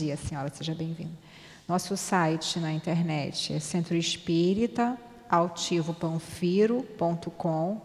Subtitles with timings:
[0.00, 1.12] dia, senhora, seja bem-vinda.
[1.68, 3.94] Nosso site na internet é Centro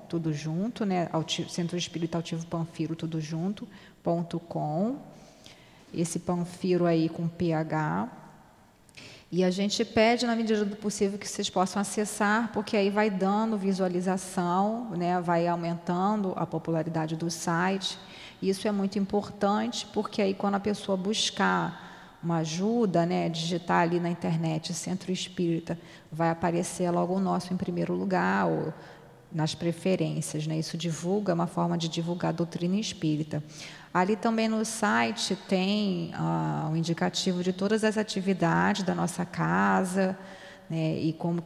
[0.08, 1.10] tudo junto, né?
[1.50, 3.68] Centro Espírita Altivo Panfiro, tudo junto,
[4.02, 4.96] ponto .com.
[5.94, 8.08] Esse Panfiro aí com PH.
[9.30, 13.10] E a gente pede, na medida do possível, que vocês possam acessar, porque aí vai
[13.10, 15.20] dando visualização, né?
[15.20, 18.00] vai aumentando a popularidade do site.
[18.42, 21.84] Isso é muito importante, porque aí quando a pessoa buscar
[22.26, 25.78] uma ajuda, né, digitar ali na internet Centro Espírita,
[26.12, 28.74] vai aparecer logo o nosso em primeiro lugar, ou
[29.32, 30.48] nas preferências.
[30.48, 30.58] Né?
[30.58, 33.44] Isso divulga, é uma forma de divulgar a doutrina espírita.
[33.94, 40.18] Ali também no site tem ah, um indicativo de todas as atividades da nossa casa
[40.68, 41.44] né, e como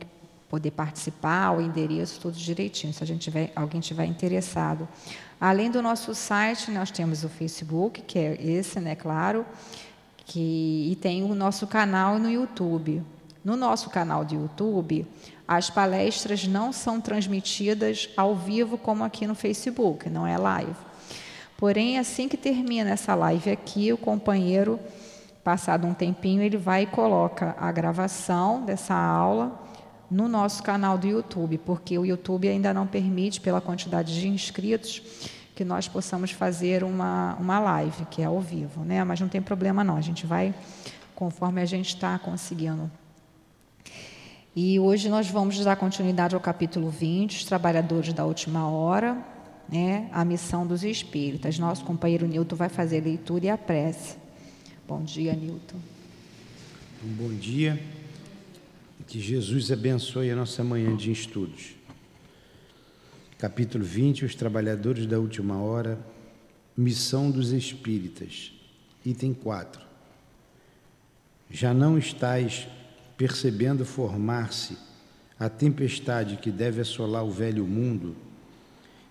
[0.50, 4.88] poder participar, o endereço, tudo direitinho, se a gente tiver, alguém tiver interessado.
[5.40, 9.46] Além do nosso site, nós temos o Facebook, que é esse, né, claro,
[10.30, 13.02] que, e tem o nosso canal no YouTube.
[13.44, 15.08] No nosso canal de YouTube,
[15.48, 20.76] as palestras não são transmitidas ao vivo como aqui no Facebook, não é live.
[21.58, 24.80] Porém, assim que termina essa live aqui, o companheiro,
[25.44, 29.60] passado um tempinho, ele vai e coloca a gravação dessa aula
[30.12, 35.02] no nosso canal do YouTube, porque o YouTube ainda não permite, pela quantidade de inscritos,
[35.60, 39.04] que nós possamos fazer uma, uma live, que é ao vivo, né?
[39.04, 40.56] Mas não tem problema não, a gente vai
[41.14, 42.90] conforme a gente está conseguindo.
[44.56, 49.22] E hoje nós vamos dar continuidade ao capítulo 20, os trabalhadores da última hora,
[49.68, 50.10] né?
[50.14, 51.60] a missão dos espíritas.
[51.60, 54.16] Nosso companheiro Nilton vai fazer a leitura e a prece.
[54.88, 55.76] Bom dia, Nilton.
[57.04, 57.78] Um bom dia.
[59.06, 61.79] Que Jesus abençoe a nossa manhã de estudos.
[63.40, 65.98] Capítulo 20: Os Trabalhadores da Última Hora,
[66.76, 68.52] Missão dos Espíritas.
[69.06, 69.82] Item 4.
[71.50, 72.68] Já não estais
[73.16, 74.78] percebendo formar-se
[75.40, 78.14] a tempestade que deve assolar o velho mundo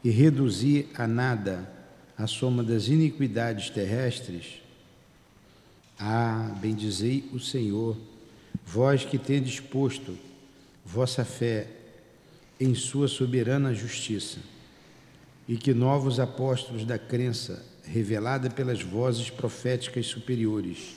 [0.05, 1.67] e reduzir a nada
[2.15, 4.61] a soma das iniquidades terrestres?
[5.99, 7.97] Ah, bendizei o Senhor,
[8.63, 10.19] vós que tendes posto
[10.85, 11.78] vossa fé
[12.61, 14.39] em sua soberana justiça,
[15.47, 20.97] e que novos apóstolos da crença, revelada pelas vozes proféticas superiores,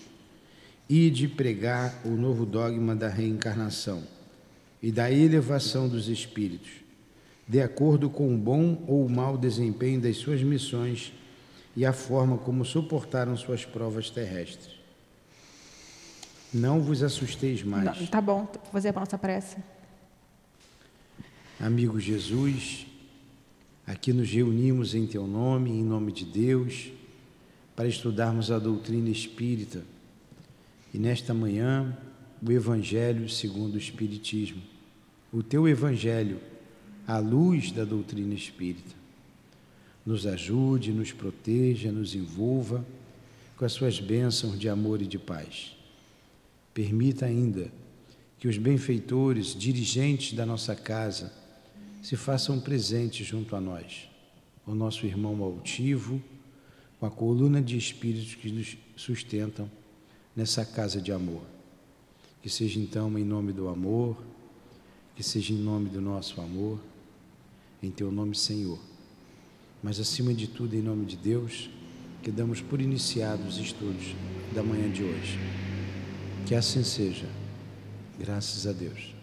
[0.89, 4.03] e de pregar o novo dogma da reencarnação
[4.83, 6.72] e da elevação dos espíritos,
[7.47, 11.13] de acordo com o bom ou o mau desempenho das suas missões
[11.75, 14.81] e a forma como suportaram suas provas terrestres.
[16.53, 17.85] Não vos assusteis mais.
[17.85, 19.57] Não, tá bom, vou fazer a nossa prece.
[21.61, 22.88] Amigo Jesus,
[23.85, 26.91] aqui nos reunimos em Teu nome, em nome de Deus,
[27.75, 29.83] para estudarmos a doutrina espírita
[30.91, 31.95] e nesta manhã
[32.44, 34.59] o Evangelho segundo o Espiritismo.
[35.31, 36.39] O Teu Evangelho,
[37.05, 38.95] à luz da doutrina espírita.
[40.03, 42.83] Nos ajude, nos proteja, nos envolva
[43.55, 45.78] com as Suas bênçãos de amor e de paz.
[46.73, 47.72] Permita ainda
[48.39, 51.39] que os benfeitores, dirigentes da nossa casa,
[52.01, 54.09] se façam presentes junto a nós.
[54.66, 56.22] O nosso irmão altivo,
[57.00, 59.69] com a coluna de espíritos que nos sustentam
[60.35, 61.44] nessa casa de amor.
[62.41, 64.17] Que seja então em nome do amor,
[65.16, 66.79] que seja em nome do nosso amor,
[67.81, 68.79] em teu nome, Senhor.
[69.84, 71.69] Mas acima de tudo, em nome de Deus,
[72.22, 74.16] que damos por iniciados os estudos
[74.53, 75.40] da manhã de hoje.
[76.45, 77.28] Que assim seja.
[78.19, 79.20] Graças a Deus.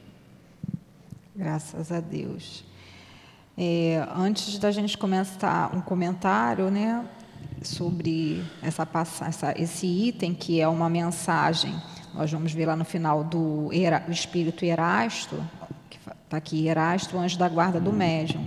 [1.38, 2.64] Graças a Deus.
[3.56, 7.08] É, antes da gente começar um comentário, né,
[7.62, 8.88] sobre essa,
[9.24, 11.72] essa, esse item que é uma mensagem,
[12.12, 15.36] nós vamos ver lá no final do o Espírito Erasto,
[15.88, 18.44] que está aqui, Erasto, anjo da guarda do médium.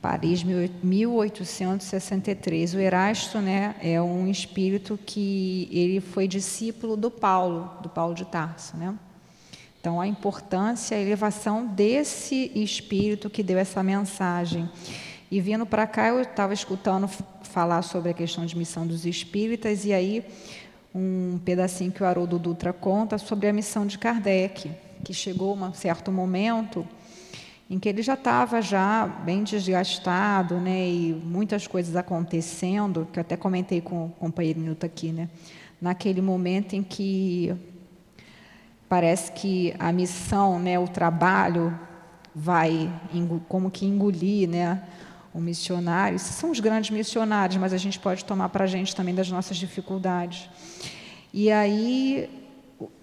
[0.00, 2.74] Paris, 1863.
[2.74, 8.26] O Erasto né, é um espírito que ele foi discípulo do Paulo, do Paulo de
[8.26, 8.76] Tarso.
[8.76, 8.94] Né?
[9.80, 14.68] Então, a importância, a elevação desse espírito que deu essa mensagem.
[15.30, 17.08] E vindo para cá, eu estava escutando
[17.42, 20.24] falar sobre a questão de missão dos espíritas, e aí
[20.94, 24.70] um pedacinho que o Haroldo Dutra conta sobre a missão de Kardec,
[25.02, 26.86] que chegou um certo momento
[27.70, 33.20] em que ele já estava já bem desgastado, né, e muitas coisas acontecendo, que eu
[33.20, 35.28] até comentei com o companheiro Nilton aqui, né,
[35.80, 37.54] naquele momento em que
[38.90, 41.78] Parece que a missão, né, o trabalho,
[42.34, 42.92] vai
[43.48, 44.82] como que engolir né,
[45.32, 46.16] o missionário.
[46.16, 49.30] Esses são os grandes missionários, mas a gente pode tomar para a gente também das
[49.30, 50.50] nossas dificuldades.
[51.32, 52.28] E aí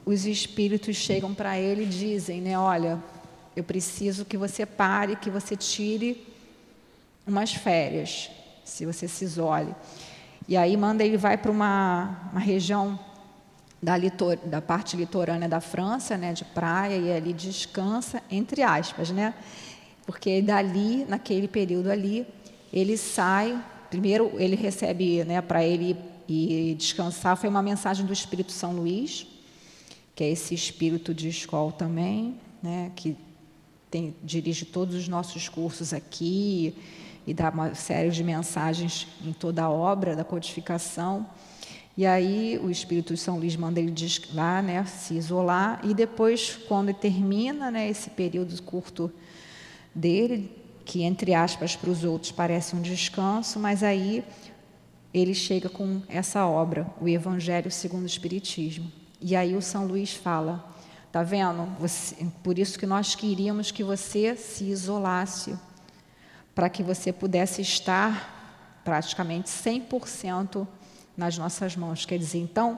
[0.05, 3.01] os espíritos chegam para ele e dizem, né, olha,
[3.55, 6.21] eu preciso que você pare, que você tire
[7.25, 8.29] umas férias,
[8.65, 9.73] se você se isole.
[10.49, 12.99] E aí manda ele vai para uma, uma região
[13.81, 19.11] da, litor, da parte litorânea da França, né, de praia, e ali descansa, entre aspas,
[19.11, 19.33] né?
[20.05, 22.25] Porque dali, naquele período ali,
[22.71, 25.97] ele sai, primeiro ele recebe, né, para ele
[26.27, 29.27] ir descansar, foi uma mensagem do Espírito São Luís,
[30.15, 33.15] que é esse espírito de escola também, né, que
[33.91, 36.75] tem, dirige todos os nossos cursos aqui,
[37.25, 41.27] e dá uma série de mensagens em toda a obra da codificação.
[41.97, 43.91] E aí o Espírito de São Luís manda ele
[44.31, 49.11] lá, né, se isolar, e depois, quando termina né, esse período curto
[49.95, 50.55] dele,
[50.85, 54.23] que entre aspas para os outros parece um descanso, mas aí
[55.11, 58.91] ele chega com essa obra, o Evangelho segundo o Espiritismo.
[59.19, 60.71] E aí o São Luís fala,
[61.11, 61.65] tá vendo?
[61.79, 65.57] Você, por isso que nós queríamos que você se isolasse,
[66.53, 70.67] para que você pudesse estar praticamente 100%
[71.17, 72.05] nas nossas mãos.
[72.05, 72.77] Quer dizer, então,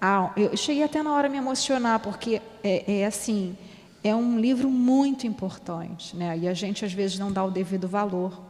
[0.00, 3.56] ah, eu cheguei até na hora a me emocionar, porque é, é, assim,
[4.04, 6.38] é um livro muito importante, né?
[6.38, 8.40] e a gente às vezes não dá o devido valor.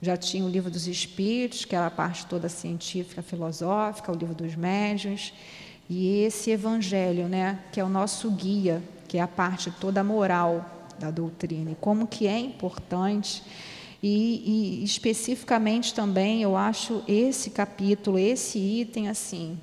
[0.00, 4.34] Já tinha o livro dos Espíritos, que era a parte toda científica, filosófica, o livro
[4.34, 5.32] dos médiuns,
[5.88, 10.64] e esse Evangelho, né, que é o nosso guia, que é a parte toda moral
[10.98, 13.42] da doutrina, e como que é importante
[14.08, 19.58] e, e, especificamente também eu acho esse capítulo, esse item assim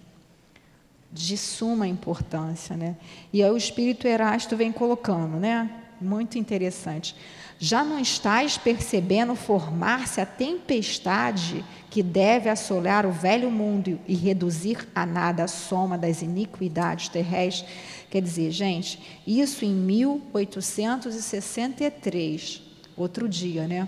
[1.10, 2.98] de suma importância, né?
[3.32, 5.72] E aí o Espírito Erasto vem colocando, né?
[6.02, 7.16] Muito interessante.
[7.58, 14.86] Já não estás percebendo formar-se a tempestade que deve assolar o velho mundo e reduzir
[14.94, 17.72] a nada a soma das iniquidades terrestres?
[18.10, 22.63] Quer dizer, gente, isso em 1863,
[22.96, 23.88] outro dia, né?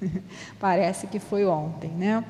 [0.58, 2.24] Parece que foi ontem, né?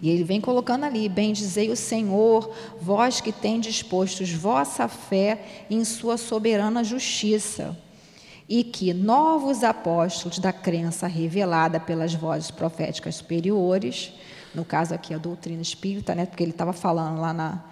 [0.00, 5.84] E ele vem colocando ali: Bendizei o Senhor, vós que tendes dispostos vossa fé em
[5.84, 7.76] sua soberana justiça,
[8.48, 14.12] e que novos apóstolos da crença revelada pelas vozes proféticas superiores,
[14.54, 16.26] no caso aqui a doutrina espírita, né?
[16.26, 17.64] Porque ele estava falando lá na.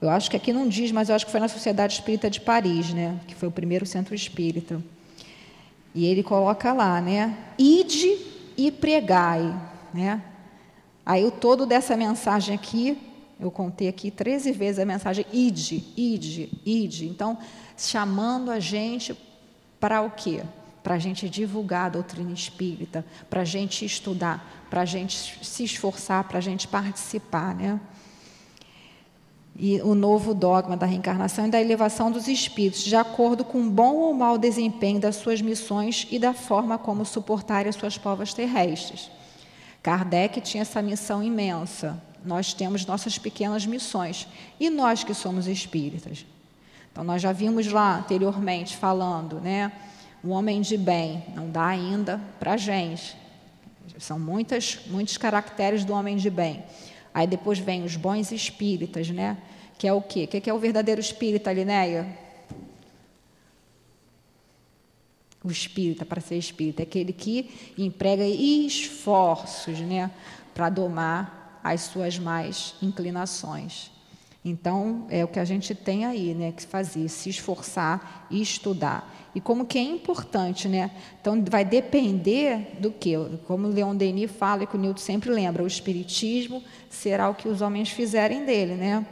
[0.00, 2.40] Eu acho que aqui não diz, mas eu acho que foi na Sociedade Espírita de
[2.40, 3.20] Paris, né?
[3.26, 4.82] Que foi o primeiro centro espírita.
[5.94, 7.36] E ele coloca lá, né?
[7.58, 8.18] Ide
[8.56, 9.54] e pregai,
[9.92, 10.22] né?
[11.04, 12.96] Aí o todo dessa mensagem aqui,
[13.40, 17.06] eu contei aqui 13 vezes a mensagem ide, ide, ide.
[17.06, 17.38] Então,
[17.76, 19.16] chamando a gente
[19.80, 20.42] para o quê?
[20.82, 25.64] Para a gente divulgar a doutrina espírita, para a gente estudar, para a gente se
[25.64, 27.80] esforçar, para a gente participar, né?
[29.62, 33.70] E o novo dogma da reencarnação e da elevação dos espíritos, de acordo com o
[33.70, 38.32] bom ou mau desempenho das suas missões e da forma como suportarem as suas provas
[38.32, 39.10] terrestres.
[39.82, 42.02] Kardec tinha essa missão imensa.
[42.24, 44.26] Nós temos nossas pequenas missões.
[44.58, 46.24] E nós que somos espíritas?
[46.90, 49.70] Então, nós já vimos lá anteriormente falando, né?
[50.24, 53.14] O homem de bem não dá ainda para gente.
[53.98, 56.64] São muitas, muitos caracteres do homem de bem.
[57.12, 59.36] Aí depois vem os bons espíritas, né?
[59.80, 60.24] Que é o quê?
[60.24, 62.06] O que é o verdadeiro espírita, Linéia?
[65.42, 70.10] O espírita, para ser espírita, é aquele que emprega esforços, né?
[70.52, 73.90] Para domar as suas mais inclinações.
[74.44, 79.30] Então, é o que a gente tem aí, né, que fazer, se esforçar e estudar.
[79.34, 80.90] E como que é importante, né?
[81.22, 83.14] Então, vai depender do que,
[83.46, 87.48] como Leon Denis fala e que o Newton sempre lembra, o espiritismo será o que
[87.48, 89.06] os homens fizerem dele, né?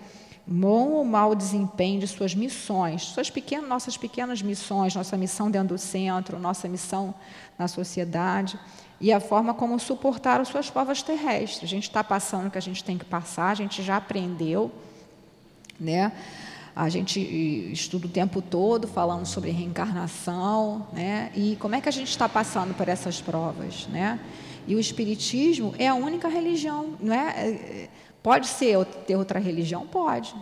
[0.50, 5.76] Bom ou mau desempenho de suas missões, suas pequenas, nossas pequenas missões, nossa missão dentro
[5.76, 7.14] do centro, nossa missão
[7.58, 8.58] na sociedade
[8.98, 11.64] e a forma como suportar as suas provas terrestres.
[11.64, 14.72] A gente está passando o que a gente tem que passar, a gente já aprendeu,
[15.78, 16.12] né?
[16.74, 17.20] A gente
[17.70, 21.30] estuda o tempo todo falando sobre reencarnação, né?
[21.34, 24.18] E como é que a gente está passando por essas provas, né?
[24.66, 27.88] E o espiritismo é a única religião, não é?
[28.28, 30.34] Pode ser ter outra religião, pode.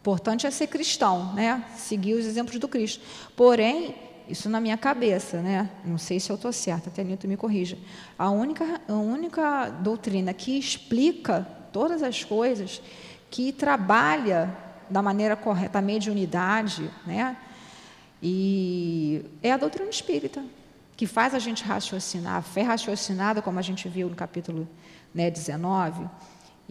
[0.00, 1.62] Importante é ser cristão, né?
[1.76, 3.04] Seguir os exemplos do Cristo.
[3.36, 3.94] Porém,
[4.26, 5.68] isso na minha cabeça, né?
[5.84, 7.76] Não sei se eu estou certa, até Nilton me corrija.
[8.18, 12.80] A única, a única doutrina que explica todas as coisas,
[13.30, 14.50] que trabalha
[14.88, 17.36] da maneira correta a mediunidade, né?
[18.22, 20.42] E é a doutrina espírita,
[20.96, 24.66] que faz a gente raciocinar, a fé raciocinada, como a gente viu no capítulo
[25.14, 26.08] né, 19,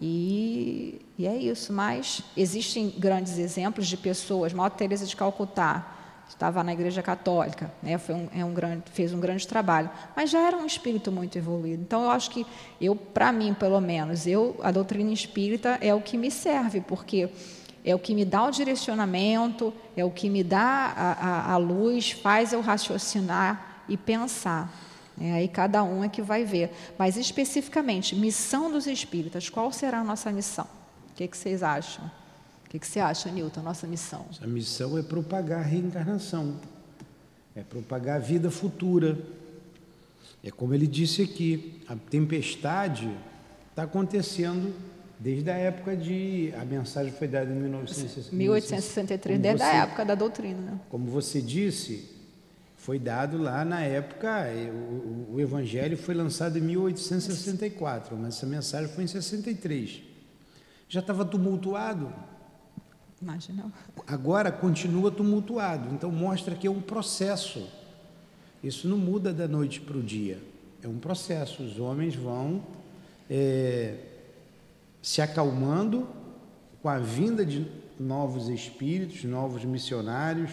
[0.04, 1.72] E, e é isso.
[1.72, 4.52] Mas existem grandes exemplos de pessoas.
[4.52, 7.98] Maior Teresa de Calcutá estava na Igreja Católica, né?
[7.98, 11.38] Foi um, é um grande, fez um grande trabalho, mas já era um espírito muito
[11.38, 11.82] evoluído.
[11.82, 12.44] Então eu acho que
[12.80, 17.28] eu, para mim, pelo menos, eu a doutrina espírita é o que me serve, porque
[17.84, 21.56] é o que me dá o direcionamento, é o que me dá a, a, a
[21.58, 24.91] luz, faz eu raciocinar e pensar.
[25.20, 26.70] É, aí cada um é que vai ver.
[26.98, 30.66] Mas especificamente, missão dos espíritas, qual será a nossa missão?
[31.10, 32.04] O que, que vocês acham?
[32.66, 34.24] O que, que você acha, Nilton, a nossa missão?
[34.40, 36.56] A missão é propagar a reencarnação,
[37.54, 39.18] é propagar a vida futura.
[40.42, 43.10] É como ele disse aqui, a tempestade
[43.70, 44.74] está acontecendo
[45.22, 46.52] desde a época de.
[46.60, 48.32] A mensagem foi dada em 1963.
[48.32, 50.60] 1863, desde a época da doutrina.
[50.60, 50.80] Né?
[50.88, 52.08] Como você disse,
[52.82, 58.88] foi dado lá na época, o, o, Evangelho foi lançado em 1864, mas essa mensagem
[58.88, 60.02] foi em 63.
[60.88, 62.12] Já estava tumultuado.
[63.20, 63.72] Imagina.
[64.04, 67.68] Agora continua tumultuado, então mostra que é um processo.
[68.64, 70.42] Isso não muda da noite para o dia,
[70.82, 71.62] é um processo.
[71.62, 72.66] Os homens vão
[73.30, 73.94] é,
[75.00, 76.08] se acalmando
[76.82, 77.64] com a vinda de
[77.96, 80.50] novos espíritos, novos missionários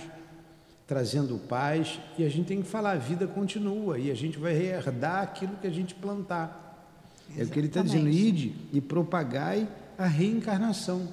[0.89, 4.55] trazendo paz, e a gente tem que falar, a vida continua, e a gente vai
[4.55, 6.87] herdar aquilo que a gente plantar.
[7.27, 7.41] Exatamente.
[7.41, 11.07] É o que ele está dizendo, ide e propagai a reencarnação.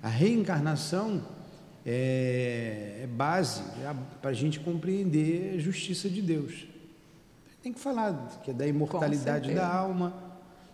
[0.00, 1.22] A reencarnação
[1.84, 3.64] é, é base
[4.22, 6.68] para a gente compreender a justiça de Deus.
[7.64, 10.14] Tem que falar que é da imortalidade da alma,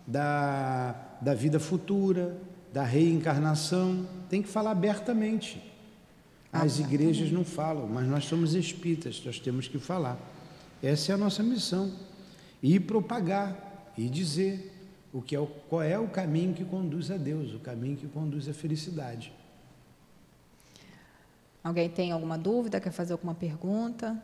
[0.06, 2.36] da, da vida futura,
[2.70, 4.06] da reencarnação.
[4.28, 5.69] Tem que falar abertamente.
[6.52, 10.18] As igrejas não falam, mas nós somos espíritas, nós temos que falar.
[10.82, 11.92] Essa é a nossa missão.
[12.62, 14.72] E propagar e dizer
[15.12, 18.08] o que é o, qual é o caminho que conduz a Deus, o caminho que
[18.08, 19.32] conduz à felicidade.
[21.62, 22.80] Alguém tem alguma dúvida?
[22.80, 24.20] Quer fazer alguma pergunta?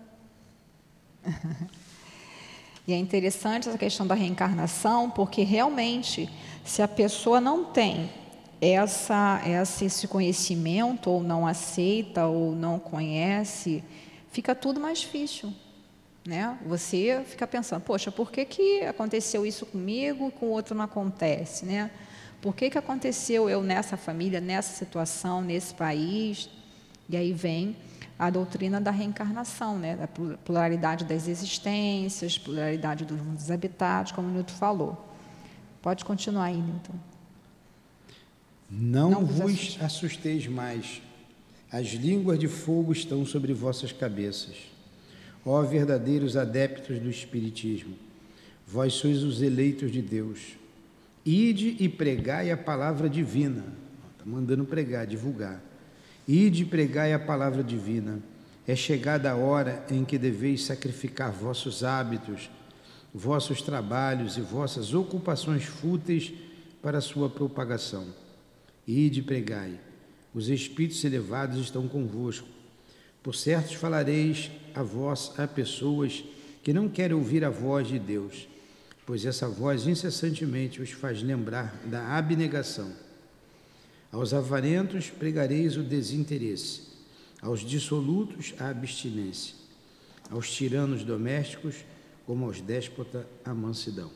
[2.86, 6.28] e é interessante essa questão da reencarnação, porque realmente,
[6.64, 8.10] se a pessoa não tem
[8.60, 13.82] essa, essa, esse conhecimento, ou não aceita, ou não conhece,
[14.30, 15.52] fica tudo mais difícil.
[16.26, 16.58] Né?
[16.66, 20.84] Você fica pensando, poxa, por que, que aconteceu isso comigo e com o outro não
[20.84, 21.64] acontece?
[21.64, 21.90] Né?
[22.40, 26.50] Por que, que aconteceu eu nessa família, nessa situação, nesse país?
[27.08, 27.76] E aí vem
[28.18, 29.94] a doutrina da reencarnação, né?
[29.96, 35.06] da pluralidade das existências, pluralidade dos habitados, como o Newton falou.
[35.80, 36.94] Pode continuar aí, Newton.
[38.70, 41.00] Não, Não vos assusteis mais.
[41.70, 44.56] As línguas de fogo estão sobre vossas cabeças.
[45.44, 47.94] Ó verdadeiros adeptos do Espiritismo,
[48.66, 50.56] vós sois os eleitos de Deus.
[51.24, 53.64] Ide e pregai a palavra divina.
[54.12, 55.62] Está mandando pregar, divulgar.
[56.26, 58.20] Ide e pregai a palavra divina.
[58.66, 62.50] É chegada a hora em que deveis sacrificar vossos hábitos,
[63.14, 66.32] vossos trabalhos e vossas ocupações fúteis
[66.82, 68.25] para a sua propagação
[68.86, 69.80] Ide pregai,
[70.32, 72.46] os espíritos elevados estão convosco.
[73.22, 76.22] Por certo falareis a vós a pessoas
[76.62, 78.46] que não querem ouvir a voz de Deus,
[79.04, 82.92] pois essa voz incessantemente os faz lembrar da abnegação.
[84.12, 86.82] Aos avarentos pregareis o desinteresse,
[87.42, 89.54] aos dissolutos a abstinência,
[90.30, 91.84] aos tiranos domésticos,
[92.24, 94.10] como aos déspotas a mansidão.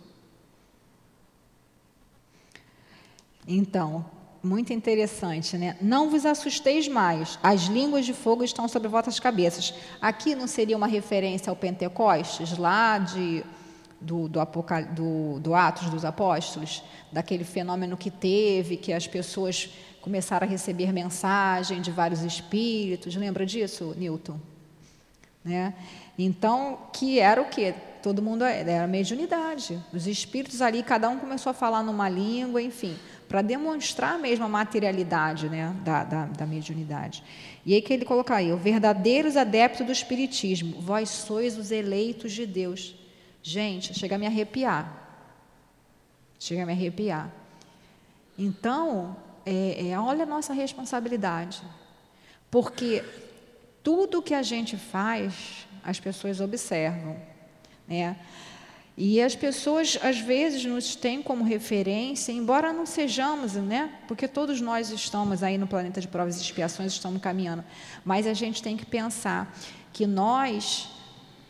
[3.47, 5.77] Então, muito interessante, né?
[5.81, 9.75] Não vos assusteis mais, as línguas de fogo estão sobre vossas cabeças.
[10.01, 13.45] Aqui não seria uma referência ao Pentecostes, lá de,
[14.01, 14.41] do, do,
[14.95, 16.83] do, do Atos dos Apóstolos,
[17.13, 19.71] daquele fenômeno que teve, que as pessoas
[20.01, 23.15] começaram a receber mensagem de vários espíritos.
[23.15, 24.41] Lembra disso, Newton?
[25.45, 25.75] Né?
[26.19, 27.75] Então, que era o quê?
[28.03, 29.79] Todo mundo era mediunidade.
[29.93, 32.97] Os espíritos ali, cada um começou a falar numa língua, enfim
[33.31, 37.23] para demonstrar mesmo a materialidade né, da, da, da, mediunidade.
[37.65, 42.45] E aí que ele coloca aí, verdadeiros adeptos do Espiritismo, vós sois os eleitos de
[42.45, 42.97] Deus.
[43.41, 44.93] Gente, chega a me arrepiar.
[46.41, 47.31] Chega a me arrepiar.
[48.37, 51.63] Então, é, é, olha a nossa responsabilidade.
[52.51, 53.05] Porque
[53.81, 57.17] tudo que a gente faz, as pessoas observam.
[57.87, 58.17] Né?
[59.03, 63.95] E as pessoas, às vezes, nos têm como referência, embora não sejamos, né?
[64.07, 67.65] Porque todos nós estamos aí no planeta de provas e expiações, estamos caminhando.
[68.05, 69.57] Mas a gente tem que pensar
[69.91, 70.91] que nós,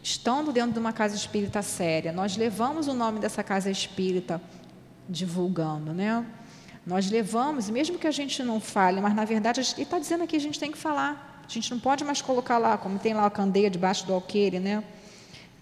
[0.00, 4.40] estando dentro de uma casa espírita séria, nós levamos o nome dessa casa espírita
[5.09, 6.25] divulgando, né?
[6.87, 10.37] Nós levamos, mesmo que a gente não fale, mas na verdade ele está dizendo aqui
[10.37, 11.42] a gente tem que falar.
[11.45, 14.61] A gente não pode mais colocar lá, como tem lá a candeia debaixo do alqueire,
[14.61, 14.85] né?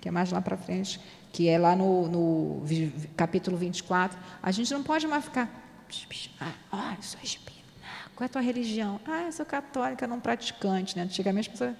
[0.03, 1.01] Que é mais lá para frente,
[1.39, 2.63] que é lá no, no
[3.17, 4.19] capítulo 24.
[4.43, 5.49] A gente não pode mais ficar.
[6.73, 7.63] Ah, eu sou espírita.
[8.17, 9.01] Qual é a tua religião?
[9.07, 10.97] Ah, eu sou católica, não praticante.
[10.97, 11.05] Né?
[11.05, 11.77] Antigamente as pessoas.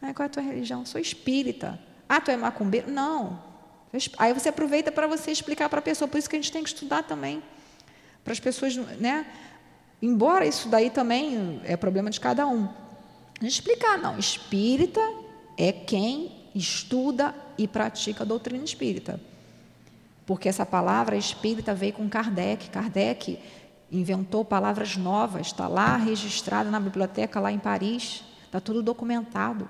[0.00, 0.86] Ah, qual é a tua religião?
[0.86, 1.78] Sou espírita.
[2.08, 2.90] Ah, tu é macumbeiro?
[2.90, 3.38] Não.
[4.16, 6.08] Aí você aproveita para você explicar para a pessoa.
[6.08, 7.42] Por isso que a gente tem que estudar também
[8.24, 9.26] para as pessoas, né?
[10.00, 12.66] Embora isso daí também é problema de cada um.
[13.42, 15.02] Explicar, não, espírita
[15.58, 19.20] é quem estuda e pratica a doutrina espírita.
[20.24, 22.70] Porque essa palavra espírita veio com Kardec.
[22.70, 23.38] Kardec
[23.90, 29.68] inventou palavras novas, está lá registrada na biblioteca lá em Paris, está tudo documentado,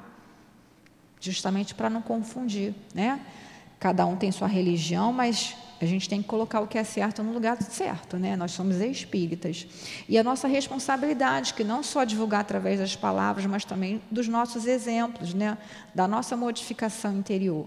[1.20, 3.20] justamente para não confundir, né?
[3.78, 7.22] Cada um tem sua religião, mas a gente tem que colocar o que é certo
[7.22, 8.34] no lugar certo, né?
[8.36, 9.66] Nós somos espíritas.
[10.08, 14.66] E a nossa responsabilidade, que não só divulgar através das palavras, mas também dos nossos
[14.66, 15.58] exemplos, né?
[15.94, 17.66] Da nossa modificação interior,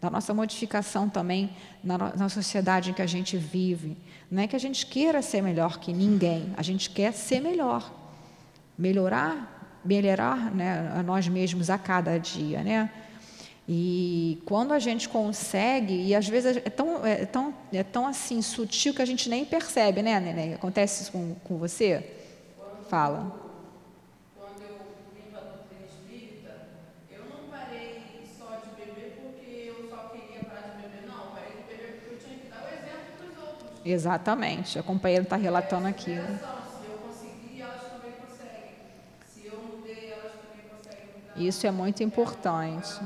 [0.00, 1.50] da nossa modificação também
[1.84, 3.96] na, na sociedade em que a gente vive.
[4.30, 7.92] Não é que a gente queira ser melhor que ninguém, a gente quer ser melhor,
[8.78, 12.90] melhorar, melhorar né, a nós mesmos a cada dia, né?
[13.68, 18.42] E quando a gente consegue, e às vezes é tão, é tão, é tão assim
[18.42, 20.54] sutil que a gente nem percebe, né, Neném?
[20.54, 22.04] Acontece isso com, com você?
[22.58, 23.40] Quando, Fala.
[24.36, 24.78] Quando eu
[25.14, 26.50] vim para a doutrina espírita,
[27.08, 28.02] eu não parei
[28.36, 31.26] só de beber porque eu só queria parar de beber, não.
[31.30, 33.86] Parei de beber porque eu tinha que dar o exemplo para os outros.
[33.86, 34.76] Exatamente.
[34.76, 36.18] A companheira está relatando aqui.
[41.36, 43.00] Isso é muito importante.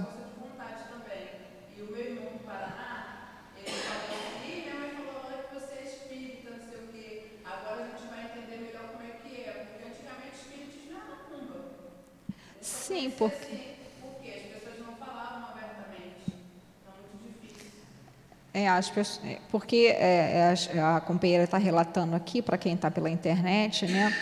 [12.87, 13.75] Sim, porque.
[18.55, 22.75] É as pessoas, é, porque é, é, a, a companheira está relatando aqui, para quem
[22.75, 24.17] está pela internet, né,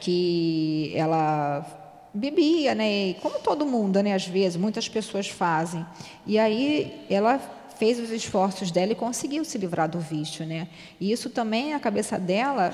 [0.00, 1.66] que ela
[2.14, 5.84] bebia, né, como todo mundo, né, às vezes, muitas pessoas fazem.
[6.24, 7.38] E aí ela
[7.76, 10.68] fez os esforços dela e conseguiu se livrar do vício, né?
[11.00, 12.72] E isso também, a cabeça dela,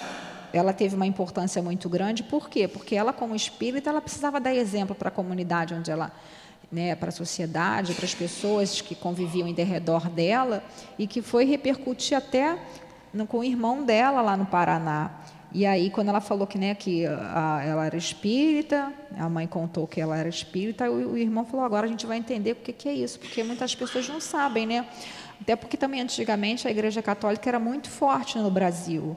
[0.52, 2.22] ela teve uma importância muito grande.
[2.22, 2.66] Por quê?
[2.66, 6.12] Porque ela, como espírita, ela precisava dar exemplo para a comunidade onde ela,
[6.70, 10.62] né, para a sociedade, para as pessoas que conviviam em derredor dela,
[10.98, 12.58] e que foi repercutir até
[13.12, 15.10] no, com o irmão dela lá no Paraná.
[15.50, 19.86] E aí, quando ela falou que, né, que a, ela era espírita, a mãe contou
[19.86, 22.72] que ela era espírita, o, o irmão falou: agora a gente vai entender o que,
[22.72, 24.86] que é isso, porque muitas pessoas não sabem, né?
[25.40, 29.16] Até porque também antigamente a Igreja Católica era muito forte no Brasil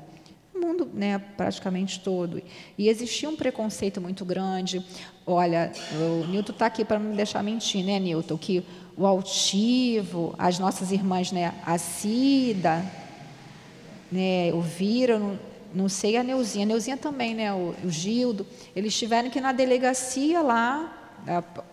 [0.61, 2.41] mundo né, praticamente todo.
[2.77, 4.85] E existia um preconceito muito grande.
[5.25, 8.37] Olha, o Newton está aqui para não me deixar mentir, né, Newton?
[8.37, 8.63] Que
[8.95, 12.85] o altivo, as nossas irmãs, né, a Cida,
[14.11, 15.39] né, o Vira, não,
[15.73, 18.45] não sei a Neuzinha, a Neuzinha também, né, o, o Gildo,
[18.75, 20.97] eles tiveram que ir na delegacia lá,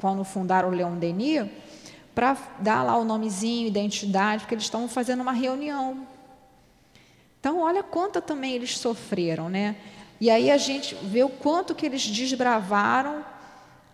[0.01, 1.46] quando fundaram o Leão Denis,
[2.14, 6.07] para dar lá o nomezinho, identidade, porque eles estavam fazendo uma reunião
[7.48, 9.74] então, olha quanto também eles sofreram, né?
[10.20, 13.24] E aí a gente vê o quanto que eles desbravaram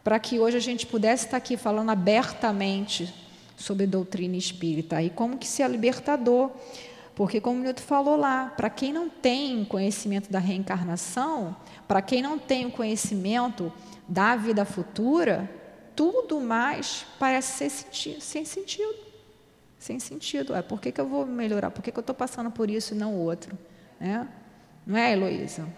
[0.03, 3.15] para que hoje a gente pudesse estar aqui falando abertamente
[3.57, 5.01] sobre doutrina espírita.
[5.01, 6.51] E como que se é libertador.
[7.15, 11.55] Porque, como o Newton falou lá, para quem não tem conhecimento da reencarnação,
[11.87, 13.73] para quem não tem o conhecimento
[14.09, 15.49] da vida futura,
[15.95, 19.04] tudo mais parece ser sem sentido
[19.85, 20.55] sem sentido.
[20.55, 21.71] É, por que, que eu vou melhorar?
[21.71, 23.57] Por que, que eu estou passando por isso e não outro?
[24.01, 24.25] É?
[24.87, 25.69] Não é, Heloísa?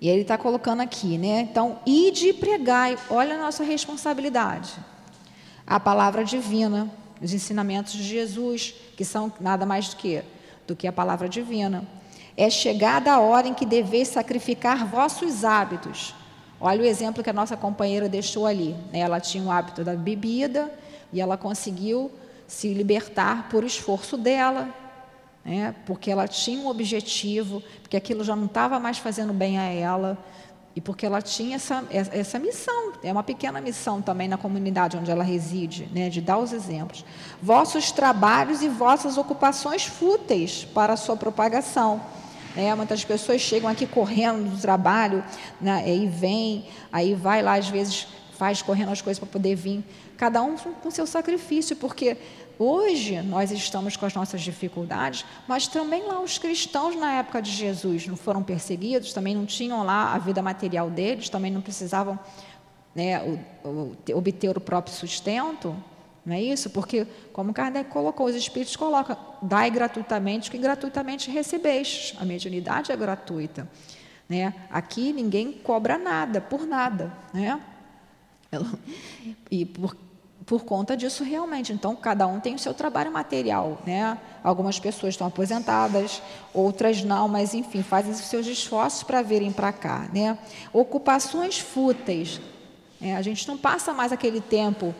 [0.00, 1.40] E ele está colocando aqui, né?
[1.40, 2.96] Então, ide e pregai.
[3.10, 4.74] Olha a nossa responsabilidade.
[5.66, 6.90] A palavra divina,
[7.20, 10.22] os ensinamentos de Jesus, que são nada mais do que,
[10.66, 11.86] do que a palavra divina.
[12.38, 16.14] É chegada a hora em que deveis sacrificar vossos hábitos.
[16.58, 18.74] Olha o exemplo que a nossa companheira deixou ali.
[18.90, 19.00] Né?
[19.00, 20.72] Ela tinha o hábito da bebida
[21.12, 22.10] e ela conseguiu
[22.46, 24.68] se libertar por esforço dela,
[25.44, 25.74] né?
[25.84, 30.18] porque ela tinha um objetivo, porque aquilo já não estava mais fazendo bem a ela,
[30.74, 35.10] e porque ela tinha essa, essa missão, é uma pequena missão também na comunidade onde
[35.10, 36.10] ela reside, né?
[36.10, 37.04] de dar os exemplos.
[37.40, 42.02] Vossos trabalhos e vossas ocupações fúteis para a sua propagação.
[42.56, 45.22] É, muitas pessoas chegam aqui correndo do trabalho,
[45.60, 49.82] né, e vem, aí vai lá, às vezes faz correndo as coisas para poder vir
[50.16, 52.16] cada um com seu sacrifício, porque
[52.58, 57.50] hoje nós estamos com as nossas dificuldades, mas também lá os cristãos na época de
[57.50, 62.18] Jesus não foram perseguidos, também não tinham lá a vida material deles, também não precisavam
[62.94, 63.20] né,
[63.64, 65.76] o, o, obter o próprio sustento.
[66.24, 66.70] Não é isso?
[66.70, 72.16] Porque, como Kardec colocou, os Espíritos colocam, dai gratuitamente, que gratuitamente recebeste.
[72.18, 73.68] A mediunidade é gratuita.
[74.28, 74.52] Né?
[74.68, 77.12] Aqui ninguém cobra nada, por nada.
[77.32, 77.60] Né?
[79.50, 79.96] E por,
[80.44, 81.72] por conta disso, realmente.
[81.72, 83.80] Então, cada um tem o seu trabalho material.
[83.86, 84.16] Né?
[84.42, 86.22] Algumas pessoas estão aposentadas,
[86.54, 90.08] outras não, mas, enfim, fazem os seus esforços para virem para cá.
[90.12, 90.38] Né?
[90.72, 92.40] Ocupações fúteis.
[93.00, 94.94] É, a gente não passa mais aquele tempo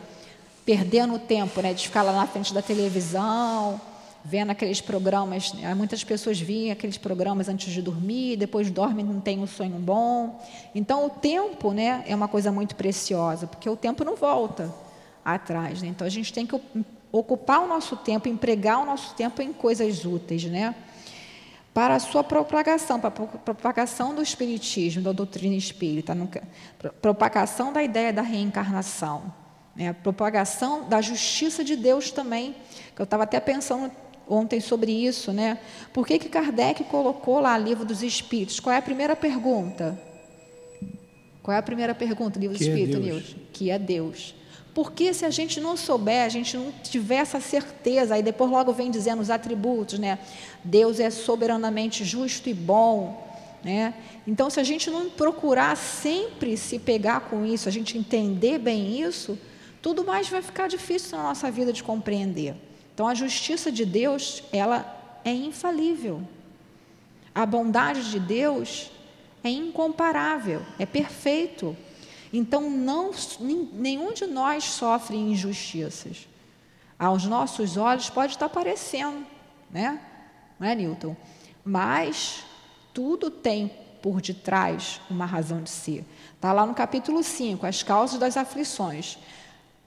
[0.65, 3.79] perdendo tempo, né, de ficar lá na frente da televisão,
[4.23, 5.53] vendo aqueles programas.
[5.53, 9.47] Né, muitas pessoas veem aqueles programas antes de dormir, depois dormem e não tem um
[9.47, 10.39] sonho bom.
[10.73, 14.73] Então, o tempo né, é uma coisa muito preciosa, porque o tempo não volta
[15.23, 15.81] atrás.
[15.81, 15.89] Né?
[15.89, 16.59] Então, a gente tem que
[17.11, 20.75] ocupar o nosso tempo, empregar o nosso tempo em coisas úteis, né?
[21.73, 26.17] Para a sua propagação, para a propagação do espiritismo, da doutrina espírita,
[26.99, 29.31] propagação da ideia da reencarnação.
[29.75, 29.89] Né?
[29.89, 32.55] A propagação da justiça de Deus também,
[32.95, 33.91] que eu estava até pensando
[34.29, 35.57] ontem sobre isso, né?
[35.93, 38.59] Por que, que Kardec colocou lá livro dos Espíritos?
[38.59, 39.99] Qual é a primeira pergunta?
[41.41, 43.35] Qual é a primeira pergunta, livro dos é Espíritos, é?
[43.53, 44.35] Que é Deus.
[44.73, 48.71] Porque se a gente não souber, a gente não tiver essa certeza, aí depois logo
[48.73, 50.19] vem dizendo os atributos, né?
[50.63, 53.27] Deus é soberanamente justo e bom,
[53.63, 53.93] né?
[54.27, 59.01] Então, se a gente não procurar sempre se pegar com isso, a gente entender bem
[59.01, 59.39] isso,
[59.81, 62.53] tudo mais vai ficar difícil na nossa vida de compreender.
[62.97, 66.19] Então, a justiça de Deus, ela é infalível.
[67.35, 68.89] A bondade de Deus
[69.43, 71.77] é incomparável, é perfeito.
[72.33, 76.27] Então, não, nenhum de nós sofre injustiças.
[76.97, 79.23] Aos nossos olhos pode estar parecendo,
[79.69, 80.01] né?
[80.59, 81.15] Não é, Newton?
[81.63, 82.43] Mas
[82.95, 86.03] tudo tem por detrás uma razão de ser.
[86.33, 89.19] Está lá no capítulo 5, as causas das aflições.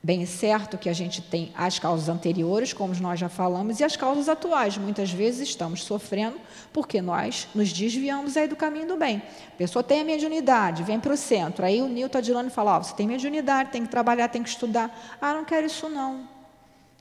[0.02, 3.96] Bem certo que a gente tem as causas anteriores, como nós já falamos, e as
[3.96, 4.78] causas atuais.
[4.78, 6.38] Muitas vezes estamos sofrendo
[6.72, 9.22] porque nós nos desviamos aí do caminho do bem.
[9.48, 11.66] A pessoa tem a mediunidade, vem para o centro.
[11.66, 15.18] Aí o Nilton Adilane fala: oh, você tem mediunidade, tem que trabalhar, tem que estudar.
[15.20, 16.26] Ah, não quero isso não.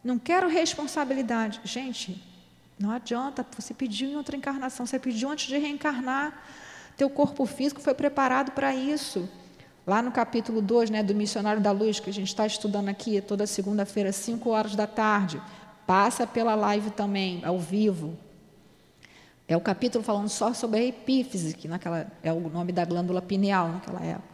[0.03, 1.61] Não quero responsabilidade.
[1.63, 2.21] Gente,
[2.77, 3.45] não adianta.
[3.57, 6.43] Você pediu em outra encarnação, você pediu antes de reencarnar.
[6.97, 9.29] Teu corpo físico foi preparado para isso.
[9.89, 13.19] Lá no capítulo 2 né, do Missionário da Luz, que a gente está estudando aqui
[13.21, 15.41] toda segunda-feira, 5 horas da tarde,
[15.87, 18.15] passa pela live também, ao vivo.
[19.47, 23.19] É o capítulo falando só sobre a epífise, que naquela, é o nome da glândula
[23.19, 24.27] pineal naquela época.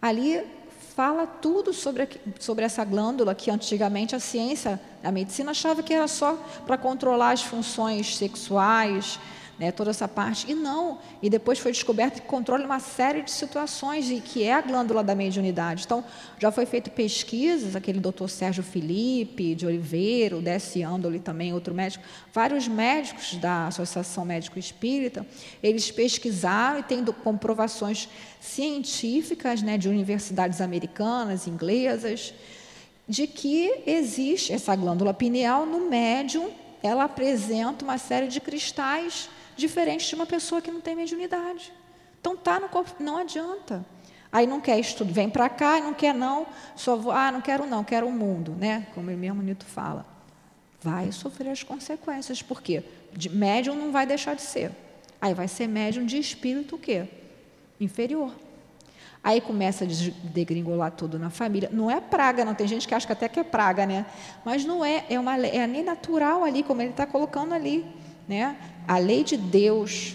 [0.00, 0.46] Ali
[0.94, 6.06] fala tudo sobre, sobre essa glândula que antigamente a ciência, a medicina achava que era
[6.06, 9.18] só para controlar as funções sexuais,
[9.58, 10.50] né, toda essa parte.
[10.50, 14.54] E não, e depois foi descoberto que controla uma série de situações e que é
[14.54, 15.84] a glândula da mediunidade.
[15.84, 16.04] Então,
[16.38, 21.74] já foi feito pesquisas, aquele doutor Sérgio Felipe de Oliveira, o Desce Andoli também, outro
[21.74, 25.26] médico, vários médicos da Associação Médico Espírita,
[25.62, 28.08] eles pesquisaram e têm comprovações
[28.40, 32.34] científicas né, de universidades americanas, inglesas,
[33.08, 36.50] de que existe essa glândula pineal no médium,
[36.82, 41.72] ela apresenta uma série de cristais diferente de uma pessoa que não tem mediunidade.
[42.20, 43.84] Então tá no corpo, não adianta.
[44.32, 47.66] Aí não quer estudo, vem para cá não quer não, só vou, ah, não quero
[47.66, 48.86] não, quero o mundo, né?
[48.94, 50.04] Como o mesmo Nito fala.
[50.80, 52.82] Vai sofrer as consequências, por quê?
[53.12, 54.72] De médium não vai deixar de ser.
[55.20, 57.06] Aí vai ser médium de espírito o quê?
[57.80, 58.32] Inferior.
[59.22, 59.88] Aí começa a
[60.24, 61.70] degringolar tudo na família.
[61.72, 62.54] Não é praga, não.
[62.54, 64.04] Tem gente que acha que até que é praga, né?
[64.44, 67.86] Mas não é, é uma é lei natural ali, como ele está colocando ali
[68.28, 68.56] né?
[68.86, 70.14] a lei de Deus.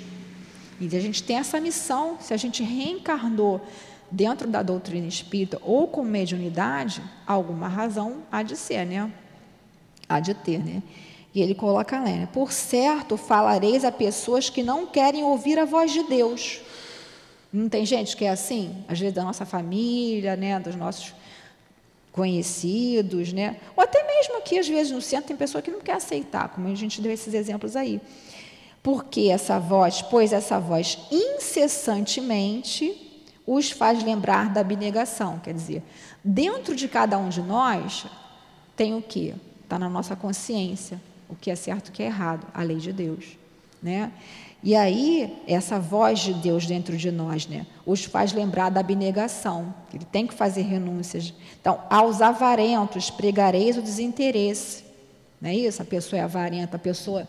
[0.80, 3.62] E a gente tem essa missão, se a gente reencarnou
[4.10, 9.12] dentro da doutrina espírita ou com mediunidade, alguma razão há de ser, né?
[10.08, 10.82] Há de ter, né?
[11.36, 12.30] E ele coloca lá, né?
[12.34, 16.62] Por certo, falareis a pessoas que não querem ouvir a voz de Deus.
[17.52, 18.84] Não tem gente que é assim?
[18.88, 20.60] Às vezes da nossa família, né?
[20.60, 21.14] Dos nossos
[22.12, 23.58] conhecidos, né?
[23.76, 26.68] Ou até mesmo aqui, às vezes, no centro, tem pessoa que não quer aceitar, como
[26.68, 28.02] a gente deu esses exemplos aí.
[28.82, 33.06] Porque essa voz, pois essa voz incessantemente
[33.46, 35.40] os faz lembrar da abnegação.
[35.40, 35.84] Quer dizer,
[36.24, 38.06] dentro de cada um de nós
[38.76, 39.34] tem o que?
[39.64, 42.78] Está na nossa consciência, o que é certo e o que é errado, a lei
[42.78, 43.38] de Deus.
[43.82, 44.12] Né?
[44.62, 49.74] E aí, essa voz de Deus dentro de nós, né, os faz lembrar da abnegação,
[49.94, 51.34] ele tem que fazer renúncias.
[51.62, 54.84] Então, aos avarentos pregareis o desinteresse.
[55.42, 55.82] Não é isso?
[55.82, 57.28] A pessoa é avarenta, a pessoa.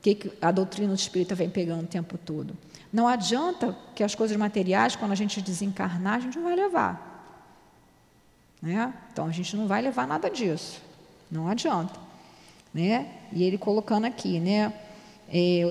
[0.00, 2.56] que, a doutrina do espírita vem pegando o tempo todo?
[2.90, 7.14] Não adianta que as coisas materiais, quando a gente desencarnar, a gente não vai levar.
[8.62, 8.94] Né?
[9.12, 10.80] Então a gente não vai levar nada disso.
[11.30, 12.00] Não adianta.
[12.72, 13.08] Né?
[13.30, 14.72] E ele colocando aqui, né?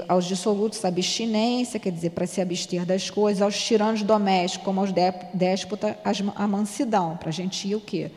[0.09, 4.91] Aos dissolutos abstinência, quer dizer, para se abster das coisas, aos tiranos domésticos, como aos
[5.33, 5.95] déspotas,
[6.35, 8.11] a mansidão, para a gente ir o quê?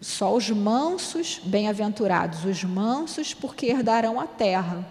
[0.00, 4.86] Só os mansos, bem-aventurados, os mansos, porque herdarão a terra.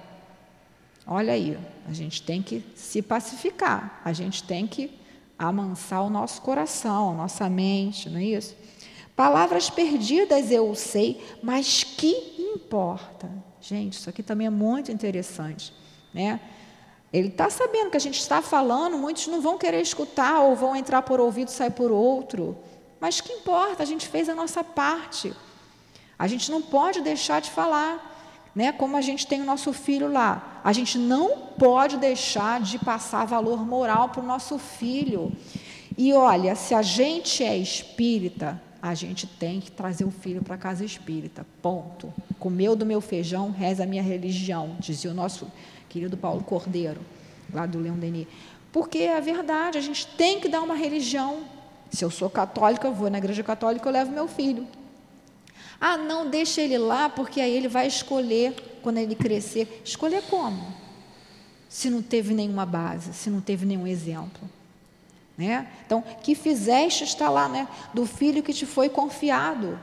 [1.07, 1.57] Olha aí,
[1.87, 4.91] a gente tem que se pacificar, a gente tem que
[5.39, 8.55] amansar o nosso coração, a nossa mente, não é isso?
[9.15, 13.27] Palavras perdidas eu sei, mas que importa?
[13.59, 15.73] Gente, isso aqui também é muito interessante.
[16.17, 16.39] Né?
[17.13, 20.75] Ele está sabendo que a gente está falando, muitos não vão querer escutar ou vão
[20.75, 22.57] entrar por ouvido e sair por outro.
[22.99, 23.83] Mas que importa?
[23.83, 25.31] A gente fez a nossa parte.
[26.17, 28.15] A gente não pode deixar de falar.
[28.55, 28.71] Né?
[28.71, 30.59] Como a gente tem o nosso filho lá.
[30.63, 35.31] A gente não pode deixar de passar valor moral para o nosso filho.
[35.95, 40.55] E olha, se a gente é espírita, a gente tem que trazer o filho para
[40.55, 41.45] a casa espírita.
[41.61, 42.11] Ponto.
[42.39, 45.47] Comeu do meu feijão, reza a minha religião, dizia o nosso
[45.89, 47.01] querido Paulo Cordeiro,
[47.53, 48.27] lá do Leão Denis.
[48.71, 51.43] Porque é verdade, a gente tem que dar uma religião.
[51.89, 54.67] Se eu sou católica, eu vou na igreja católica, eu levo meu filho.
[55.79, 59.81] Ah, não, deixa ele lá, porque aí ele vai escolher quando ele crescer.
[59.85, 60.73] Escolher como?
[61.69, 64.49] Se não teve nenhuma base, se não teve nenhum exemplo.
[65.37, 65.67] Né?
[65.85, 67.67] Então, que fizeste está lá, né?
[67.93, 69.79] Do filho que te foi confiado.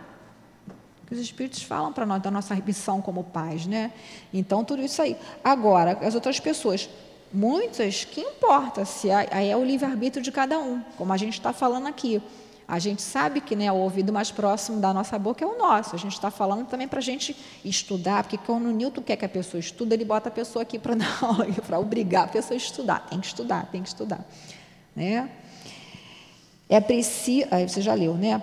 [1.07, 3.93] Que os Espíritos falam para nós da nossa missão como pais, né?
[4.33, 5.17] Então, tudo isso aí.
[5.43, 6.89] Agora, as outras pessoas,
[7.33, 11.53] muitas, que importa se aí é o livre-arbítrio de cada um, como a gente está
[11.53, 12.23] falando aqui.
[12.67, 15.95] A gente sabe que né, o ouvido mais próximo da nossa boca é o nosso.
[15.95, 19.25] A gente está falando também para a gente estudar, porque quando o Newton quer que
[19.25, 20.97] a pessoa estude, ele bota a pessoa aqui para
[21.67, 23.07] para obrigar a pessoa a estudar.
[23.07, 24.25] Tem que estudar, tem que estudar.
[24.97, 25.29] Né?
[26.69, 28.41] É preciso, você já leu, né?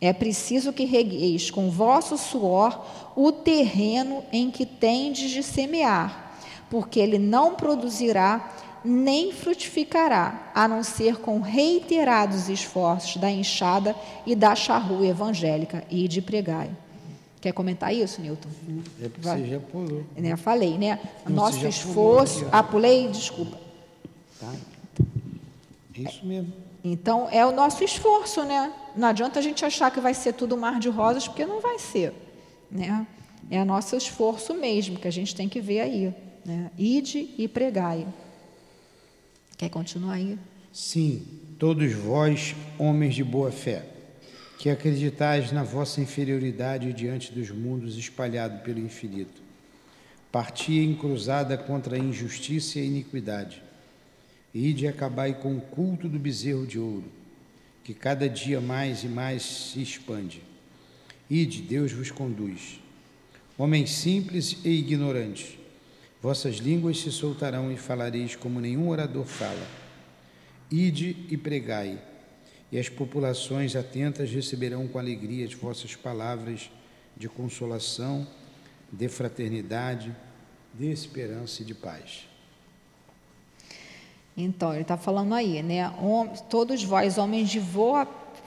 [0.00, 2.84] É preciso que regueis com vosso suor
[3.16, 6.34] o terreno em que tendes de semear,
[6.68, 8.52] porque ele não produzirá
[8.84, 16.06] nem frutificará, a não ser com reiterados esforços da enxada e da charrua evangélica e
[16.06, 16.70] de pregai.
[17.40, 18.48] Quer comentar isso, Newton?
[19.02, 20.04] É porque você já pulou.
[20.16, 21.00] Né, falei, né?
[21.24, 22.38] Não, Nosso esforço.
[22.40, 23.58] Pulou, ah, pulei, desculpa.
[24.40, 24.52] Tá.
[25.94, 26.52] Isso mesmo.
[26.84, 28.72] Então, é o nosso esforço, né?
[28.96, 31.78] Não adianta a gente achar que vai ser tudo mar de rosas, porque não vai
[31.78, 32.12] ser,
[32.70, 33.06] né?
[33.50, 36.14] É o nosso esforço mesmo, que a gente tem que ver aí.
[36.44, 36.70] Né?
[36.76, 38.06] Ide e pregai.
[39.56, 40.38] Quer continuar aí?
[40.72, 41.24] Sim,
[41.58, 43.86] todos vós, homens de boa fé,
[44.58, 49.40] que acreditais na vossa inferioridade diante dos mundos espalhados pelo infinito,
[50.32, 53.62] partia em cruzada contra a injustiça e a iniquidade
[54.56, 57.04] Ide e acabai com o culto do bezerro de ouro,
[57.86, 60.42] que cada dia mais e mais se expande.
[61.30, 62.80] Ide, Deus vos conduz.
[63.56, 65.56] Homens simples e ignorantes,
[66.20, 69.64] vossas línguas se soltarão e falareis como nenhum orador fala.
[70.68, 72.02] Ide e pregai,
[72.72, 76.68] e as populações atentas receberão com alegria as vossas palavras
[77.16, 78.26] de consolação,
[78.90, 80.12] de fraternidade,
[80.74, 82.26] de esperança e de paz.
[84.36, 85.90] Então, ele está falando aí, né?
[86.50, 88.06] Todos vós, homens de boa,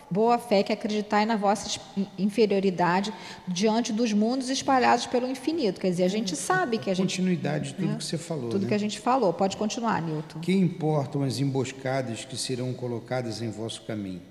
[0.10, 1.80] boa fé, que acreditai na vossa
[2.15, 3.12] inferioridade
[3.47, 5.82] diante dos mundos espalhados pelo infinito.
[5.82, 7.17] Quer dizer, a gente sabe que a gente.
[7.17, 7.97] Continuidade de tudo né?
[7.97, 8.49] que você falou.
[8.49, 8.67] Tudo né?
[8.67, 9.34] que a gente falou.
[9.34, 10.39] Pode continuar, Newton.
[10.41, 14.21] Que importam as emboscadas que serão colocadas em vosso caminho?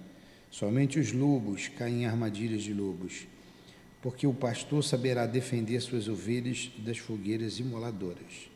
[0.52, 3.26] Somente os lobos caem em armadilhas de lobos,
[4.00, 8.48] porque o pastor saberá defender suas ovelhas das fogueiras imoladoras.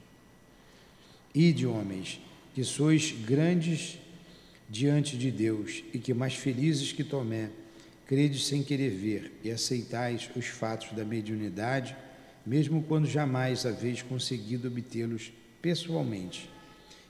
[1.34, 2.20] Ide, homens
[2.54, 3.98] que sois grandes
[4.68, 7.50] diante de Deus e que mais felizes que Tomé,
[8.06, 11.96] credes sem querer ver e aceitais os fatos da mediunidade,
[12.44, 16.48] mesmo quando jamais haveis conseguido obtê-los pessoalmente.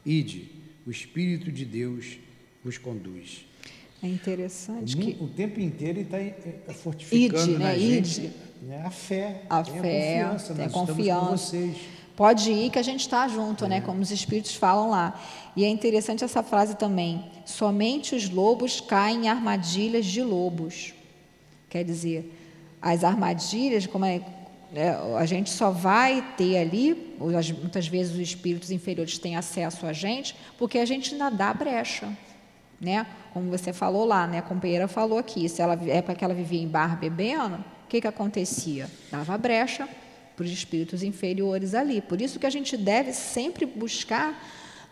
[0.04, 0.50] Ide,
[0.86, 2.18] o Espírito de Deus
[2.64, 3.44] vos conduz.
[4.02, 7.64] É interessante o, que o tempo inteiro ele está é, fortificando Ide, né?
[7.64, 8.10] na Ide.
[8.10, 8.82] gente né?
[8.84, 11.20] a fé, a fé, a confiança, nós confiança.
[11.20, 11.76] com vocês.
[12.16, 13.78] Pode ir que a gente está junto, né?
[13.78, 13.80] é.
[13.80, 15.18] Como os espíritos falam lá.
[15.56, 17.24] E é interessante essa frase também.
[17.44, 20.92] Somente os lobos caem em armadilhas de lobos.
[21.70, 22.38] Quer dizer,
[22.80, 24.20] as armadilhas, como é,
[24.74, 29.92] é a gente só vai ter ali, muitas vezes os espíritos inferiores têm acesso a
[29.92, 32.08] gente, porque a gente ainda dá brecha.
[32.78, 33.06] Né?
[33.32, 34.38] Como você falou lá, né?
[34.38, 37.88] a companheira falou aqui, se ela é para que ela vivia em bar bebendo, o
[37.88, 38.90] que, que acontecia?
[39.10, 39.88] Dava brecha
[40.42, 42.00] os espíritos inferiores ali.
[42.00, 44.42] Por isso que a gente deve sempre buscar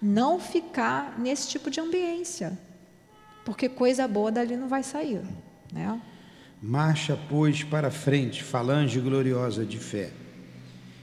[0.01, 2.59] não ficar nesse tipo de ambiência,
[3.45, 5.21] porque coisa boa dali não vai sair,
[5.73, 6.01] né?
[6.63, 10.11] Marcha, pois, para frente, falange gloriosa de fé,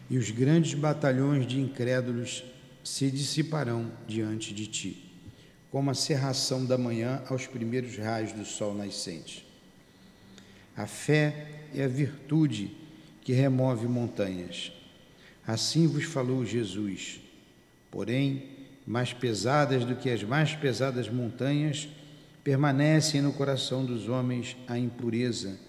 [0.10, 2.44] e os grandes batalhões de incrédulos
[2.84, 5.22] se dissiparão diante de ti,
[5.70, 9.46] como a cerração da manhã aos primeiros raios do sol nascente.
[10.76, 12.78] A fé é a virtude
[13.28, 14.72] que remove montanhas.
[15.46, 17.20] Assim vos falou Jesus.
[17.92, 18.44] Porém,
[18.86, 21.90] mais pesadas do que as mais pesadas montanhas,
[22.42, 25.60] permanecem no coração dos homens a impureza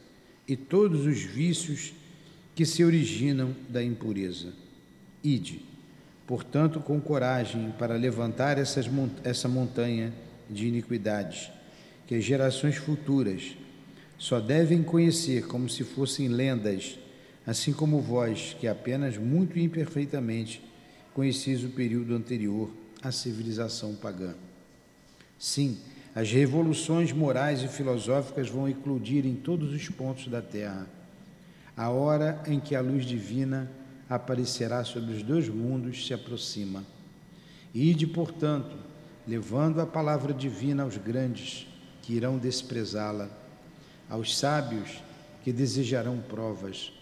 [0.47, 1.93] e todos os vícios
[2.55, 4.53] que se originam da impureza.
[5.25, 5.61] Ide,
[6.29, 8.89] portanto, com coragem para levantar essas,
[9.25, 10.15] essa montanha
[10.49, 11.51] de iniquidades,
[12.07, 13.57] que as gerações futuras
[14.17, 16.97] só devem conhecer como se fossem lendas,
[17.49, 20.63] assim como vós, que apenas muito imperfeitamente
[21.15, 22.71] conhecis o período anterior
[23.03, 24.35] à civilização pagã.
[25.39, 25.79] Sim,
[26.15, 30.87] as revoluções morais e filosóficas vão eclodir em todos os pontos da Terra.
[31.75, 33.71] A hora em que a luz divina
[34.11, 36.85] aparecerá sobre os dois mundos se aproxima.
[37.73, 38.77] Ide, portanto,
[39.27, 41.67] levando a palavra divina aos grandes,
[42.03, 43.31] que irão desprezá-la
[44.07, 45.03] aos sábios
[45.43, 46.93] que desejarão provas,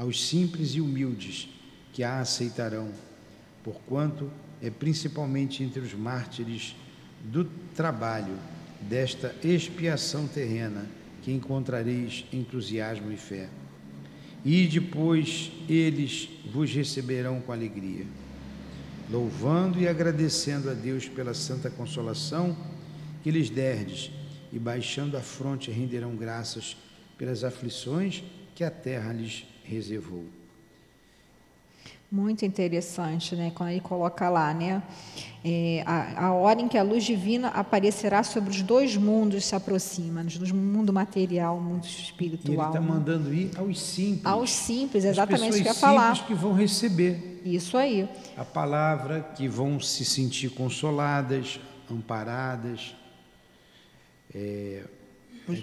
[0.00, 1.46] aos simples e humildes
[1.92, 2.90] que a aceitarão,
[3.62, 4.30] porquanto
[4.62, 6.74] é principalmente entre os mártires
[7.22, 8.32] do trabalho
[8.80, 10.86] desta expiação terrena
[11.20, 13.50] que encontrareis entusiasmo e fé.
[14.42, 18.06] E depois eles vos receberão com alegria,
[19.10, 22.56] louvando e agradecendo a Deus pela santa consolação
[23.22, 24.10] que lhes derdes
[24.50, 26.74] e baixando a fronte renderão graças
[27.18, 30.24] pelas aflições que a terra lhes reservou.
[32.12, 33.52] Muito interessante, né?
[33.54, 34.82] Quando ele coloca lá, né?
[35.44, 39.54] É, a, a, hora em que a luz divina aparecerá sobre os dois mundos se
[39.54, 42.52] aproxima, no mundo material, mundo espiritual.
[42.52, 42.86] E ele está né?
[42.86, 44.26] mandando ir aos simples.
[44.26, 46.26] Aos simples, exatamente isso que eu ia falar.
[46.26, 47.40] que vão receber.
[47.44, 48.08] Isso aí.
[48.36, 52.96] A palavra, que vão se sentir consoladas, amparadas,
[54.34, 54.82] é,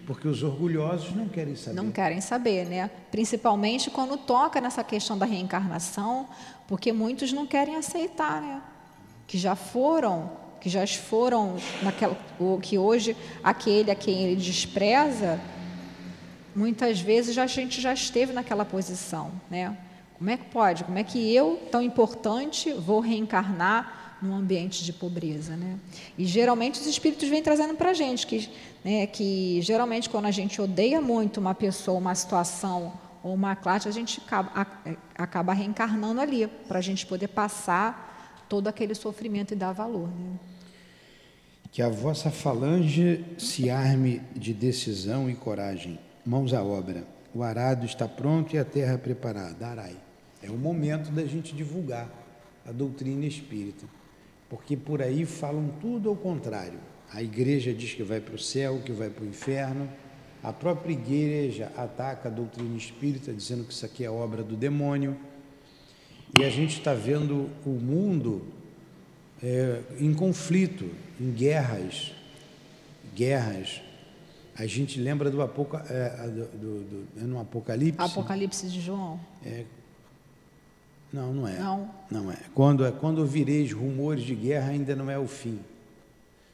[0.06, 1.76] porque os orgulhosos não querem saber.
[1.76, 2.90] Não querem saber, né?
[3.12, 6.28] Principalmente quando toca nessa questão da reencarnação,
[6.68, 8.62] porque muitos não querem aceitar, né?
[9.26, 15.40] Que já foram, que já foram naquela, o que hoje aquele a quem ele despreza,
[16.56, 19.78] muitas vezes já, a gente já esteve naquela posição, né?
[20.18, 20.84] Como é que pode?
[20.84, 25.56] Como é que eu, tão importante, vou reencarnar num ambiente de pobreza.
[25.56, 25.78] Né?
[26.18, 28.50] E geralmente os espíritos vêm trazendo para a gente que,
[28.84, 33.88] né, que geralmente quando a gente odeia muito uma pessoa, uma situação ou uma classe,
[33.88, 34.68] a gente acaba,
[35.16, 40.08] acaba reencarnando ali, para a gente poder passar todo aquele sofrimento e dar valor.
[40.08, 40.40] Né?
[41.72, 47.06] Que a vossa falange se arme de decisão e coragem, mãos à obra.
[47.34, 49.68] O arado está pronto e a terra preparada.
[49.68, 49.96] Arai.
[50.42, 52.10] É o momento da gente divulgar
[52.66, 53.86] a doutrina espírita
[54.50, 56.80] porque por aí falam tudo ao contrário.
[57.12, 59.90] A igreja diz que vai para o céu, que vai para o inferno.
[60.44, 65.18] A própria igreja ataca a doutrina espírita, dizendo que isso aqui é obra do demônio.
[66.38, 68.46] E a gente está vendo o mundo
[69.42, 72.14] é, em conflito, em guerras.
[73.16, 73.82] Guerras.
[74.56, 78.02] A gente lembra do, apoca, é, do, do, do, é no Apocalipse.
[78.02, 79.20] Apocalipse de João.
[79.46, 79.66] É,
[81.18, 81.58] não, não é.
[81.58, 81.90] Não.
[82.12, 82.38] Não é.
[82.54, 85.60] Quando, é, quando ouvireis rumores de guerra, ainda não é o fim.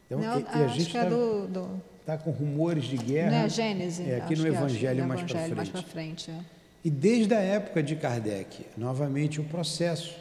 [0.06, 1.82] Então, não, e, a gente está é do...
[2.06, 3.32] tá com rumores de guerra.
[3.32, 4.08] Não é Gênesis.
[4.08, 5.56] É aqui no Evangelho, é mais para frente.
[5.56, 6.39] Mais frente é.
[6.86, 10.15] E desde a época de Kardec, novamente o processo.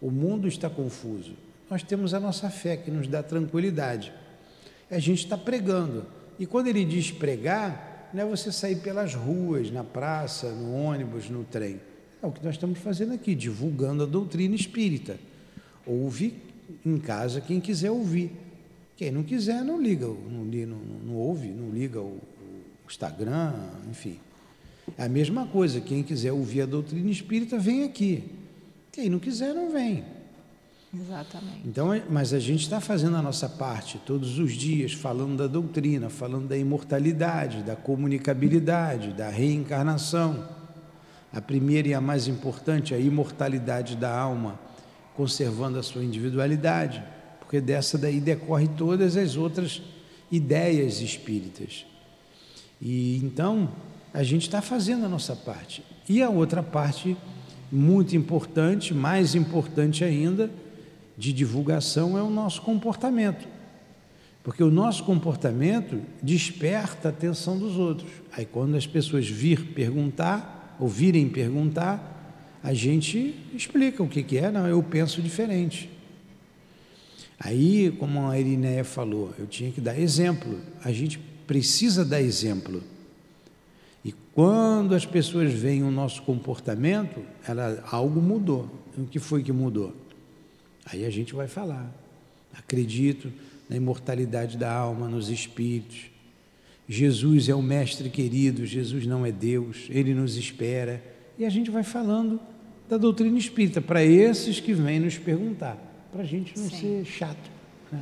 [0.00, 1.34] O mundo está confuso.
[1.70, 4.12] Nós temos a nossa fé que nos dá tranquilidade.
[4.90, 6.04] A gente está pregando.
[6.40, 11.30] E quando ele diz pregar, não é você sair pelas ruas, na praça, no ônibus,
[11.30, 11.80] no trem
[12.22, 15.18] é o que nós estamos fazendo aqui, divulgando a doutrina espírita.
[15.84, 16.34] Ouve
[16.86, 18.30] em casa quem quiser ouvir.
[18.96, 23.52] Quem não quiser, não liga, não, não, não ouve, não liga o, o Instagram,
[23.90, 24.18] enfim.
[24.96, 28.24] É a mesma coisa, quem quiser ouvir a doutrina espírita, vem aqui.
[28.92, 30.04] Quem não quiser, não vem.
[30.94, 31.62] Exatamente.
[31.64, 35.46] Então, é, mas a gente está fazendo a nossa parte todos os dias, falando da
[35.46, 40.61] doutrina, falando da imortalidade, da comunicabilidade, da reencarnação.
[41.32, 44.60] A primeira e a mais importante, a imortalidade da alma,
[45.14, 47.02] conservando a sua individualidade,
[47.40, 49.82] porque dessa daí decorre todas as outras
[50.30, 51.86] ideias espíritas.
[52.80, 53.70] E então
[54.12, 55.84] a gente está fazendo a nossa parte.
[56.08, 57.16] E a outra parte
[57.70, 60.50] muito importante, mais importante ainda,
[61.16, 63.46] de divulgação é o nosso comportamento.
[64.42, 68.10] Porque o nosso comportamento desperta a atenção dos outros.
[68.32, 74.50] Aí quando as pessoas vir perguntar, ouvirem perguntar, a gente explica o que, que é,
[74.50, 75.88] não, eu penso diferente.
[77.38, 80.60] Aí, como a Irineia falou, eu tinha que dar exemplo.
[80.84, 82.82] A gente precisa dar exemplo.
[84.04, 88.68] E quando as pessoas veem o nosso comportamento, ela, algo mudou.
[88.96, 89.94] O que foi que mudou?
[90.86, 91.92] Aí a gente vai falar.
[92.54, 93.32] Acredito
[93.68, 96.11] na imortalidade da alma, nos espíritos.
[96.88, 101.02] Jesus é o mestre querido, Jesus não é Deus, ele nos espera.
[101.38, 102.40] E a gente vai falando
[102.88, 105.78] da doutrina espírita para esses que vêm nos perguntar,
[106.12, 106.76] para a gente não sim.
[106.76, 107.50] ser chato,
[107.90, 108.00] né?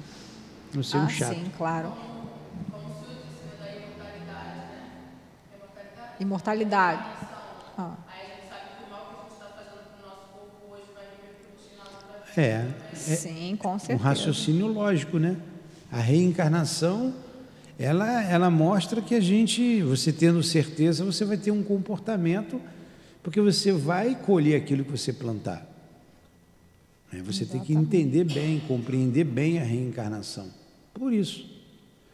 [0.75, 1.35] não ser ah, um chato.
[1.35, 1.93] Sim, claro.
[6.19, 7.03] Imortalidade.
[7.79, 7.97] Ah.
[12.37, 12.43] É,
[12.93, 13.99] é, Sim, com certeza.
[13.99, 15.37] Um raciocínio lógico, né?
[15.91, 17.13] A reencarnação,
[17.81, 22.61] ela, ela mostra que a gente, você tendo certeza, você vai ter um comportamento,
[23.23, 25.67] porque você vai colher aquilo que você plantar.
[27.11, 27.23] Né?
[27.25, 27.51] Você Exatamente.
[27.51, 30.49] tem que entender bem, compreender bem a reencarnação.
[30.93, 31.51] Por isso,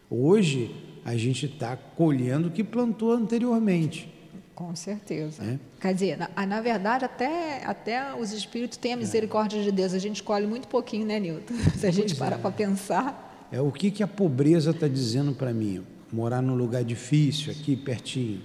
[0.09, 0.73] hoje
[1.05, 4.09] a gente está colhendo o que plantou anteriormente.
[4.55, 5.43] Com certeza.
[5.43, 5.59] É?
[5.81, 9.63] Quer dizer, na, na, verdade, até, até os espíritos têm a misericórdia é.
[9.65, 9.93] de Deus.
[9.93, 11.55] A gente colhe muito pouquinho, né, Nilton?
[11.77, 12.39] Se a gente pois para é.
[12.39, 13.26] para pensar.
[13.51, 15.83] É o que, que a pobreza está dizendo para mim?
[16.13, 18.41] Morar num lugar difícil, aqui pertinho.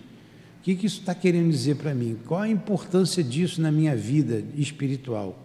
[0.60, 2.18] O que, que isso está querendo dizer para mim?
[2.26, 5.38] Qual a importância disso na minha vida espiritual?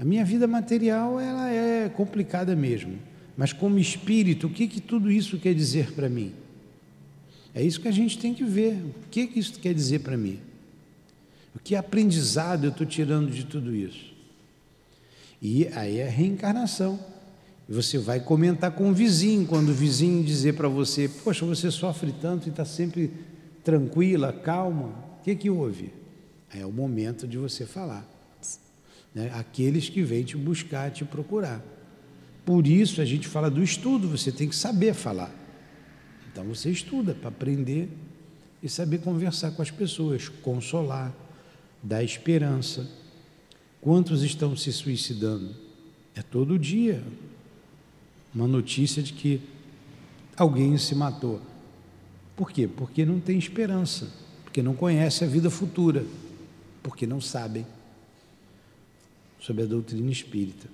[0.00, 2.98] A minha vida material ela é complicada mesmo.
[3.36, 6.32] Mas como espírito, o que, que tudo isso quer dizer para mim?
[7.54, 8.74] É isso que a gente tem que ver.
[8.74, 10.40] O que, que isso quer dizer para mim?
[11.54, 14.12] O que aprendizado eu estou tirando de tudo isso?
[15.40, 16.98] E aí é reencarnação.
[17.68, 22.12] Você vai comentar com o vizinho, quando o vizinho dizer para você, poxa, você sofre
[22.20, 23.10] tanto e está sempre
[23.62, 24.88] tranquila, calma.
[25.20, 25.92] O que, que houve?
[26.52, 28.06] É o momento de você falar.
[29.14, 29.30] Né?
[29.34, 31.62] Aqueles que vêm te buscar, te procurar.
[32.44, 35.32] Por isso a gente fala do estudo, você tem que saber falar.
[36.30, 37.88] Então você estuda para aprender
[38.62, 41.14] e saber conversar com as pessoas, consolar,
[41.82, 42.88] dar esperança.
[43.80, 45.54] Quantos estão se suicidando?
[46.14, 47.02] É todo dia
[48.34, 49.40] uma notícia de que
[50.36, 51.40] alguém se matou.
[52.36, 52.66] Por quê?
[52.66, 54.08] Porque não tem esperança,
[54.44, 56.04] porque não conhece a vida futura,
[56.82, 57.66] porque não sabem
[59.38, 60.68] sobre a doutrina espírita.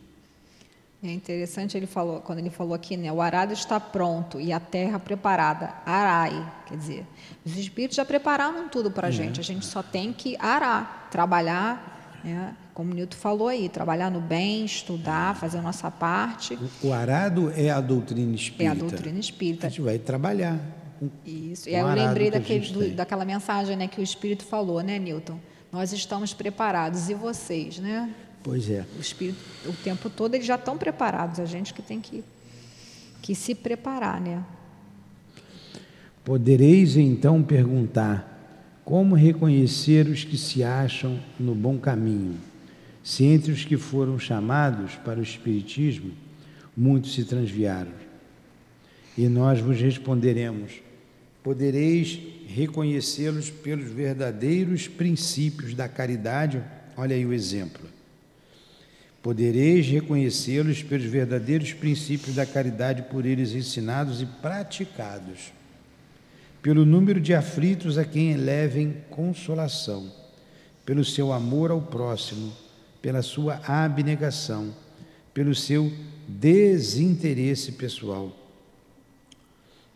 [1.02, 4.58] É interessante ele falou, quando ele falou aqui, né, o arado está pronto e a
[4.58, 7.06] terra preparada, arai, quer dizer,
[7.46, 9.12] os espíritos já prepararam tudo para a é.
[9.12, 14.10] gente, a gente só tem que arar, trabalhar, né, como o Nilton falou aí, trabalhar
[14.10, 16.58] no bem, estudar, fazer a nossa parte.
[16.82, 18.64] O, arado é a doutrina espírita.
[18.64, 19.66] É a doutrina espírita.
[19.66, 20.60] A gente vai trabalhar.
[21.24, 24.98] Isso, e aí eu lembrei daquele, do, daquela mensagem né, que o Espírito falou, né,
[24.98, 25.38] Newton?
[25.70, 28.12] Nós estamos preparados, e vocês, né?
[28.42, 28.84] Pois é.
[28.96, 32.24] O espírito, o tempo todo eles já estão preparados, a gente que tem que,
[33.20, 34.42] que se preparar, né?
[36.24, 38.27] Podereis então perguntar:
[38.88, 42.38] como reconhecer os que se acham no bom caminho?
[43.04, 46.12] Se entre os que foram chamados para o Espiritismo,
[46.74, 47.92] muitos se transviaram.
[49.14, 50.80] E nós vos responderemos:
[51.42, 56.64] podereis reconhecê-los pelos verdadeiros princípios da caridade.
[56.96, 57.86] Olha aí o exemplo
[59.22, 65.52] Podereis reconhecê-los pelos verdadeiros princípios da caridade por eles ensinados e praticados,
[66.62, 70.12] pelo número de aflitos a quem elevem consolação,
[70.84, 72.52] pelo seu amor ao próximo,
[73.00, 74.74] pela sua abnegação,
[75.32, 75.92] pelo seu
[76.26, 78.34] desinteresse pessoal.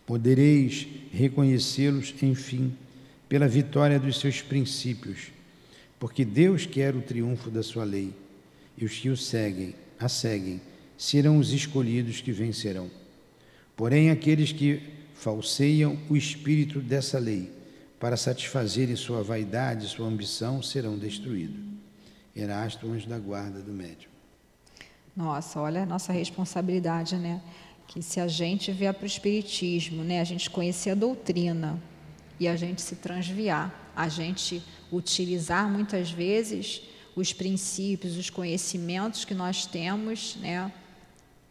[0.07, 2.77] Podereis reconhecê-los, enfim,
[3.29, 5.33] pela vitória dos seus princípios,
[5.99, 8.13] porque Deus quer o triunfo da sua lei
[8.77, 10.61] e os que o seguem, a seguem,
[10.99, 12.91] serão os escolhidos que vencerão.
[13.77, 14.83] Porém, aqueles que
[15.23, 17.53] falseiam o espírito dessa lei
[18.01, 21.61] para satisfazerem sua vaidade, sua ambição, serão destruídos.
[22.35, 24.11] Erasto, anjo da guarda do médium.
[25.17, 27.41] Nossa, olha a nossa responsabilidade, né?
[27.87, 31.81] Que se a gente vier para o Espiritismo, né, a gente conhecer a doutrina
[32.41, 34.61] e a gente se transviar, a gente
[34.91, 36.83] utilizar muitas vezes
[37.15, 40.73] os princípios, os conhecimentos que nós temos, né,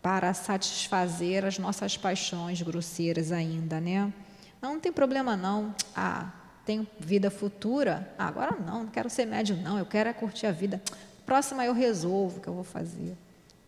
[0.02, 4.12] para satisfazer as nossas paixões grosseiras ainda, né?
[4.62, 5.76] Não, não tem problema não.
[5.96, 6.32] Ah,
[6.66, 8.14] tenho vida futura.
[8.18, 10.82] Ah, agora não, não quero ser médium, não, eu quero é curtir a vida.
[11.26, 13.16] Próxima eu resolvo o que eu vou fazer.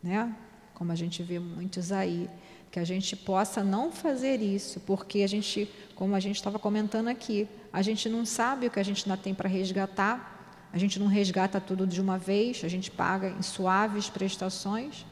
[0.01, 0.33] Né?
[0.73, 2.29] Como a gente vê muitos aí.
[2.71, 7.07] Que a gente possa não fazer isso, porque a gente, como a gente estava comentando
[7.07, 10.99] aqui, a gente não sabe o que a gente ainda tem para resgatar, a gente
[10.99, 15.05] não resgata tudo de uma vez, a gente paga em suaves prestações.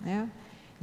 [0.00, 0.30] Né?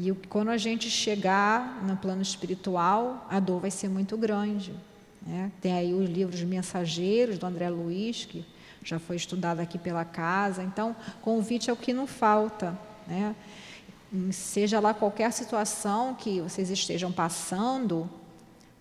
[0.04, 4.74] E quando a gente chegar no plano espiritual, a dor vai ser muito grande.
[5.22, 5.52] Né?
[5.62, 8.44] Tem aí os livros Mensageiros, do André Luiz, que
[8.84, 10.64] já foi estudado aqui pela casa.
[10.64, 12.76] Então, convite é o que não falta.
[13.06, 13.36] Né?
[14.32, 18.10] Seja lá qualquer situação que vocês estejam passando,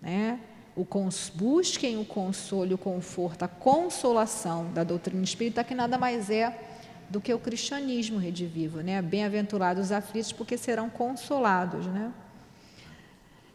[0.01, 0.39] né?
[0.75, 6.31] o cons, busquem o consolo, o conforto, a consolação da doutrina espírita, que nada mais
[6.31, 6.70] é
[7.11, 9.01] do que o cristianismo redivivo, né?
[9.01, 12.11] Bem-aventurados os aflitos, porque serão consolados, né?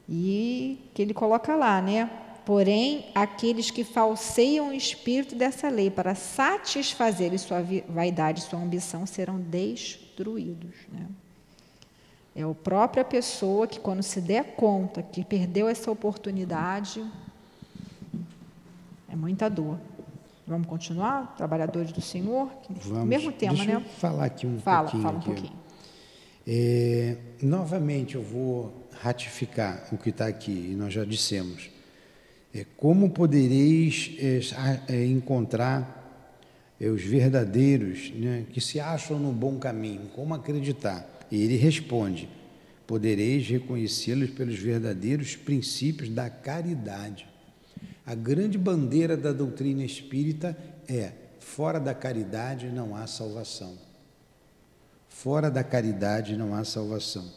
[0.08, 2.10] E que ele coloca lá, né?
[2.44, 9.40] Porém, aqueles que falseiam o espírito dessa lei para satisfazer sua vaidade, sua ambição, serão
[9.40, 10.76] destruídos.
[10.92, 11.08] Né?
[12.36, 17.04] É a própria pessoa que, quando se der conta que perdeu essa oportunidade,
[19.08, 19.80] é muita dor.
[20.46, 21.34] Vamos continuar?
[21.36, 22.48] Trabalhadores do Senhor?
[22.82, 23.08] Vamos.
[23.08, 23.76] Mesmo tema, Deixa né?
[23.76, 25.02] Eu falar aqui um fala, pouquinho.
[25.02, 25.66] Fala um aqui, pouquinho.
[26.46, 31.68] É, novamente, eu vou ratificar o que está aqui, e nós já dissemos.
[32.54, 35.96] É, como podereis é, é, encontrar
[36.80, 40.08] é, os verdadeiros né, que se acham no bom caminho?
[40.14, 41.04] Como acreditar?
[41.28, 42.28] E ele responde:
[42.86, 47.26] podereis reconhecê-los pelos verdadeiros princípios da caridade.
[48.06, 50.56] A grande bandeira da doutrina espírita
[50.88, 53.76] é: fora da caridade não há salvação.
[55.08, 57.28] Fora da caridade não há salvação.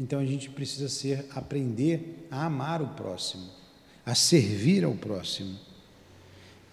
[0.00, 3.48] Então a gente precisa ser aprender a amar o próximo,
[4.06, 5.58] a servir ao próximo.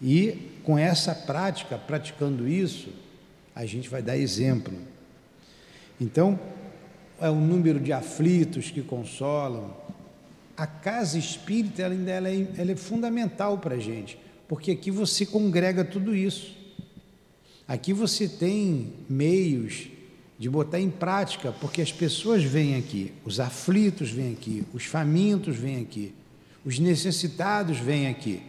[0.01, 2.89] E com essa prática, praticando isso,
[3.53, 4.73] a gente vai dar exemplo.
[5.99, 6.39] Então,
[7.19, 9.75] é o número de aflitos que consolam.
[10.62, 14.16] A casa espírita ela ela é, ela é fundamental para a gente,
[14.47, 16.55] porque aqui você congrega tudo isso.
[17.68, 19.88] Aqui você tem meios
[20.38, 25.57] de botar em prática, porque as pessoas vêm aqui, os aflitos vêm aqui, os famintos
[25.57, 26.14] vêm aqui,
[26.64, 28.43] os necessitados vêm aqui,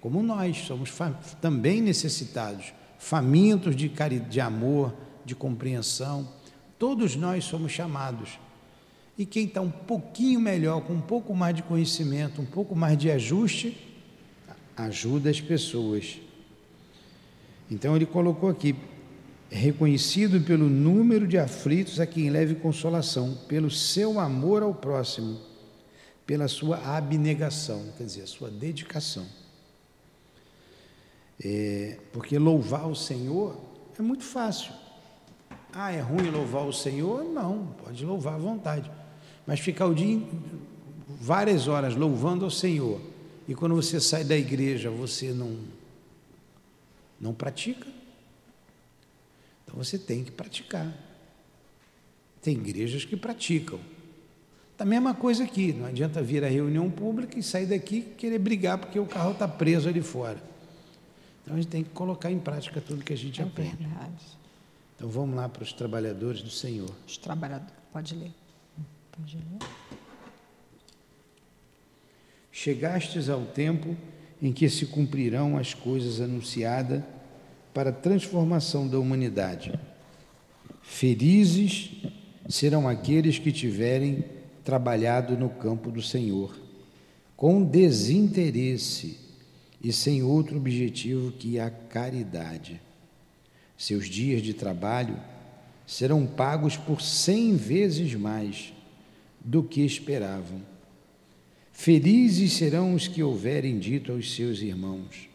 [0.00, 0.90] como nós somos
[1.38, 3.90] também necessitados, famintos de,
[4.30, 6.26] de amor, de compreensão,
[6.78, 8.38] todos nós somos chamados.
[9.18, 12.96] E quem está um pouquinho melhor, com um pouco mais de conhecimento, um pouco mais
[12.96, 13.76] de ajuste,
[14.76, 16.20] ajuda as pessoas.
[17.68, 18.76] Então ele colocou aqui:
[19.50, 25.40] reconhecido pelo número de aflitos a quem leve consolação, pelo seu amor ao próximo,
[26.24, 29.26] pela sua abnegação, quer dizer, a sua dedicação.
[31.44, 33.60] É, porque louvar o Senhor
[33.98, 34.72] é muito fácil.
[35.72, 37.24] Ah, é ruim louvar o Senhor?
[37.24, 38.97] Não, pode louvar à vontade.
[39.48, 40.20] Mas ficar o dia,
[41.18, 43.00] várias horas louvando ao Senhor,
[43.48, 45.56] e quando você sai da igreja você não,
[47.18, 47.86] não pratica,
[49.64, 50.92] então você tem que praticar.
[52.42, 53.80] Tem igrejas que praticam.
[54.76, 58.38] Da mesma coisa aqui, não adianta vir à reunião pública e sair daqui e querer
[58.38, 60.42] brigar porque o carro está preso ali fora.
[61.42, 63.76] Então a gente tem que colocar em prática tudo que a gente É aprende.
[63.78, 64.26] verdade.
[64.94, 66.90] Então vamos lá para os trabalhadores do Senhor.
[67.06, 67.72] Os trabalhadores.
[67.90, 68.30] Pode ler.
[72.52, 73.96] Chegastes ao tempo
[74.40, 77.02] em que se cumprirão as coisas anunciadas
[77.74, 79.78] para a transformação da humanidade.
[80.82, 81.90] Felizes
[82.48, 84.24] serão aqueles que tiverem
[84.64, 86.56] trabalhado no campo do Senhor,
[87.36, 89.18] com desinteresse
[89.82, 92.80] e sem outro objetivo que a caridade.
[93.76, 95.16] Seus dias de trabalho
[95.86, 98.72] serão pagos por cem vezes mais
[99.40, 100.60] do que esperavam.
[101.72, 105.28] Felizes serão os que houverem dito aos seus irmãos: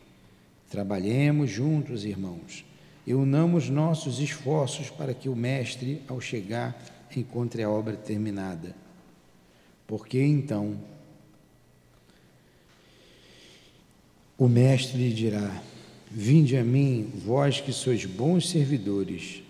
[0.69, 2.65] Trabalhemos juntos, irmãos,
[3.07, 6.77] e unamos nossos esforços para que o Mestre, ao chegar,
[7.15, 8.75] encontre a obra terminada.
[9.87, 10.79] Porque então
[14.37, 15.61] o Mestre lhe dirá:
[16.09, 19.41] Vinde a mim, vós que sois bons servidores,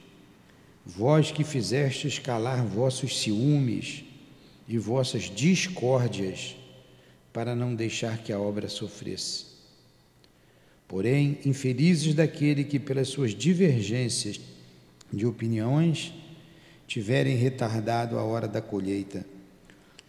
[0.86, 4.03] vós que fizestes calar vossos ciúmes
[4.68, 6.56] e vossas discórdias,
[7.32, 9.46] para não deixar que a obra sofresse.
[10.88, 14.40] Porém, infelizes daquele que, pelas suas divergências
[15.12, 16.14] de opiniões,
[16.88, 19.26] tiverem retardado a hora da colheita,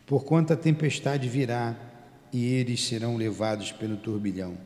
[0.06, 1.74] porquanto a tempestade virá
[2.32, 4.58] e eles serão levados pelo turbilhão.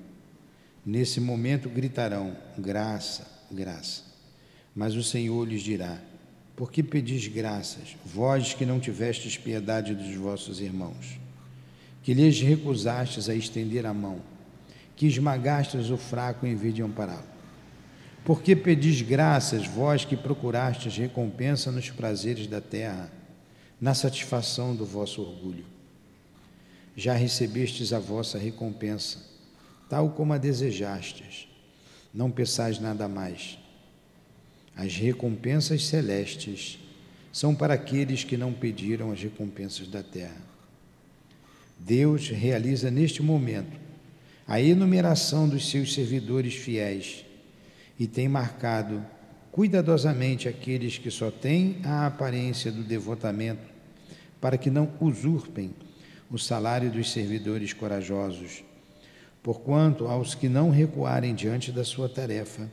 [0.84, 4.03] Nesse momento gritarão: graça, graça.
[4.74, 6.01] Mas o Senhor lhes dirá:
[6.59, 11.17] Por que pedis graças, vós que não tivestes piedade dos vossos irmãos?
[12.03, 14.21] Que lhes recusastes a estender a mão,
[14.97, 17.23] que esmagastes o fraco em vez de ampará-lo?
[18.25, 23.09] Por que pedis graças, vós que procurastes recompensa nos prazeres da terra,
[23.81, 25.65] na satisfação do vosso orgulho?
[26.97, 29.25] Já recebestes a vossa recompensa,
[29.89, 31.49] tal como a desejastes.
[32.13, 33.58] Não peçais nada mais.
[34.79, 36.79] As recompensas celestes
[37.33, 40.41] são para aqueles que não pediram as recompensas da terra.
[41.76, 43.76] Deus realiza neste momento
[44.47, 47.24] a enumeração dos seus servidores fiéis
[47.99, 49.05] e tem marcado
[49.51, 53.66] cuidadosamente aqueles que só têm a aparência do devotamento,
[54.41, 55.74] para que não usurpem
[56.31, 58.62] o salário dos servidores corajosos.
[59.43, 62.70] Porquanto aos que não recuarem diante da sua tarefa,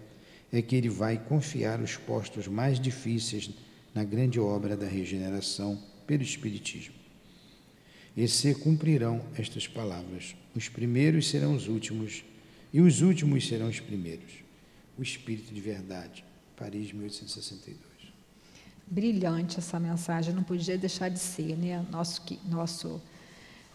[0.57, 3.49] é que ele vai confiar os postos mais difíceis
[3.93, 6.95] na grande obra da regeneração pelo Espiritismo.
[8.15, 12.23] E se cumprirão estas palavras: os primeiros serão os últimos,
[12.73, 14.45] e os últimos serão os primeiros
[14.97, 16.23] o Espírito de Verdade.
[16.55, 17.77] Paris, 1862.
[18.87, 21.85] Brilhante essa mensagem, não podia deixar de ser, né?
[21.91, 23.01] Nosso, nosso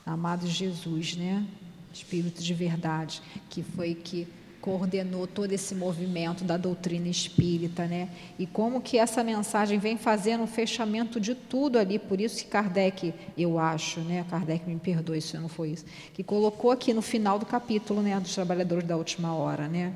[0.06, 1.46] amado Jesus, né?
[1.92, 3.20] Espírito de Verdade,
[3.50, 4.26] que foi que
[4.60, 8.08] coordenou todo esse movimento da doutrina espírita, né?
[8.38, 12.50] E como que essa mensagem vem fazendo o fechamento de tudo ali, por isso que
[12.50, 14.24] Kardec, eu acho, né?
[14.28, 18.18] Kardec me perdoe se não foi isso, que colocou aqui no final do capítulo, né,
[18.20, 19.94] dos trabalhadores da última hora, né?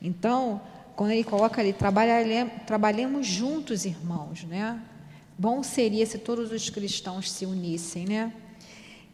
[0.00, 0.60] Então,
[0.96, 1.74] quando ele coloca ali,
[2.66, 4.80] trabalhemos juntos, irmãos, né?
[5.36, 8.32] Bom seria se todos os cristãos se unissem, né?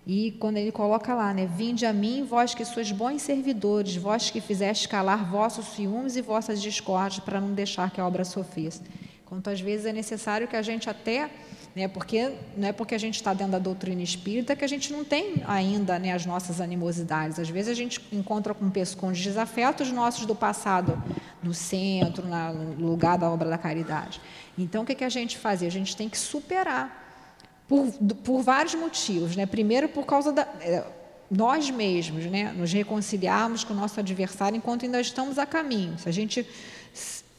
[0.07, 1.47] E quando ele coloca lá, né?
[1.47, 6.21] Vinde a mim, vós que sois bons servidores, vós que fizeste calar vossos ciúmes e
[6.21, 8.83] vossas discórdias, para não deixar que a obra sofresse.
[9.25, 11.31] Quantas vezes é necessário que a gente até
[11.75, 11.89] né?
[11.89, 15.05] Porque não é porque a gente está dentro da doutrina espírita que a gente não
[15.05, 17.39] tem ainda né, as nossas animosidades.
[17.39, 21.03] Às vezes a gente encontra com, com os desafetos nossos do passado
[21.43, 24.21] no centro, no lugar da obra da caridade.
[24.57, 25.63] Então, o que, que a gente faz?
[25.63, 27.04] A gente tem que superar
[27.69, 27.91] por,
[28.23, 29.37] por vários motivos.
[29.37, 29.47] Né?
[29.47, 30.85] Primeiro, por causa da é,
[31.31, 32.53] nós mesmos, né?
[32.53, 35.99] nos reconciliarmos com o nosso adversário enquanto ainda estamos a caminho.
[35.99, 36.47] Se a gente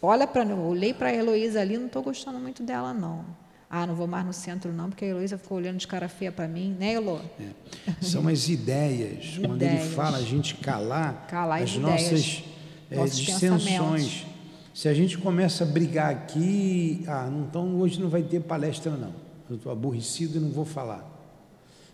[0.02, 3.26] olha para, eu olhei para a Heloísa ali, não estou gostando muito dela não.
[3.70, 6.32] Ah, não vou mais no centro não, porque a Heloísa ficou olhando de cara feia
[6.32, 7.20] para mim, né, Elo?
[7.40, 7.92] É.
[8.02, 9.38] São as ideias.
[9.44, 12.44] Quando ele fala a gente calar, calar as, as nossas
[12.90, 14.26] é, dissensões.
[14.74, 19.25] Se a gente começa a brigar aqui, ah, então hoje não vai ter palestra não.
[19.50, 21.12] Eu estou aborrecido e não vou falar.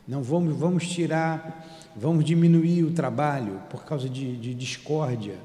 [0.07, 5.35] Não vamos, vamos tirar, vamos diminuir o trabalho por causa de, de discórdia.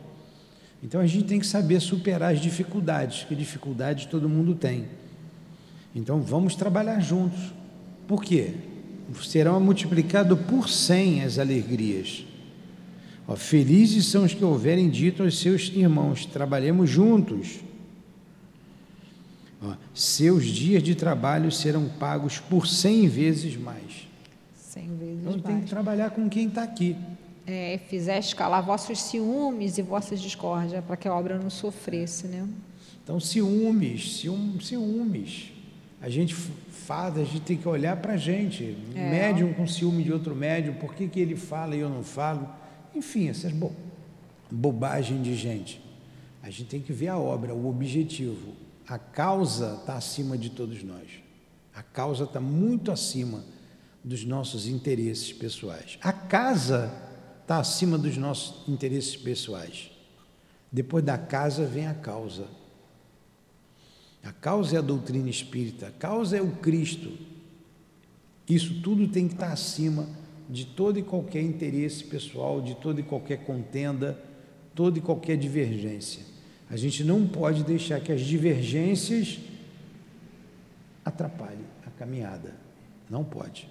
[0.83, 4.87] Então a gente tem que saber superar as dificuldades, que dificuldades todo mundo tem.
[5.95, 7.53] Então vamos trabalhar juntos.
[8.07, 8.55] Por quê?
[9.23, 12.25] Serão multiplicado por cem as alegrias.
[13.27, 17.61] Ó, felizes são os que houverem dito aos seus irmãos: trabalhemos juntos.
[19.95, 24.07] Seus dias de trabalho serão pagos por cem vezes mais.
[24.55, 25.43] Cem vezes então, mais.
[25.45, 26.97] tem que trabalhar com quem está aqui.
[27.47, 32.47] É, fizeste calar vossos ciúmes e vossas discórdias, para que a obra não sofresse, né?
[33.03, 35.57] Então, ciúmes, ciúmes, ciúmes
[36.01, 38.77] a gente faz, a gente tem que olhar para a gente.
[38.95, 39.11] É.
[39.11, 42.49] Médium com ciúme de outro médium, por que, que ele fala e eu não falo?
[42.95, 43.73] Enfim, essas bo
[44.49, 45.81] bobagens de gente.
[46.43, 48.53] A gente tem que ver a obra, o objetivo.
[48.87, 51.09] A causa está acima de todos nós.
[51.75, 53.45] A causa está muito acima
[54.03, 55.99] dos nossos interesses pessoais.
[56.01, 56.93] A casa
[57.43, 59.91] está acima dos nossos interesses pessoais.
[60.71, 62.47] Depois da casa vem a causa.
[64.23, 67.13] A causa é a doutrina espírita, a causa é o Cristo.
[68.49, 70.09] Isso tudo tem que estar acima
[70.49, 74.21] de todo e qualquer interesse pessoal, de toda e qualquer contenda,
[74.75, 76.36] toda e qualquer divergência.
[76.71, 79.39] A gente não pode deixar que as divergências
[81.05, 82.55] atrapalhem a caminhada.
[83.09, 83.69] Não pode.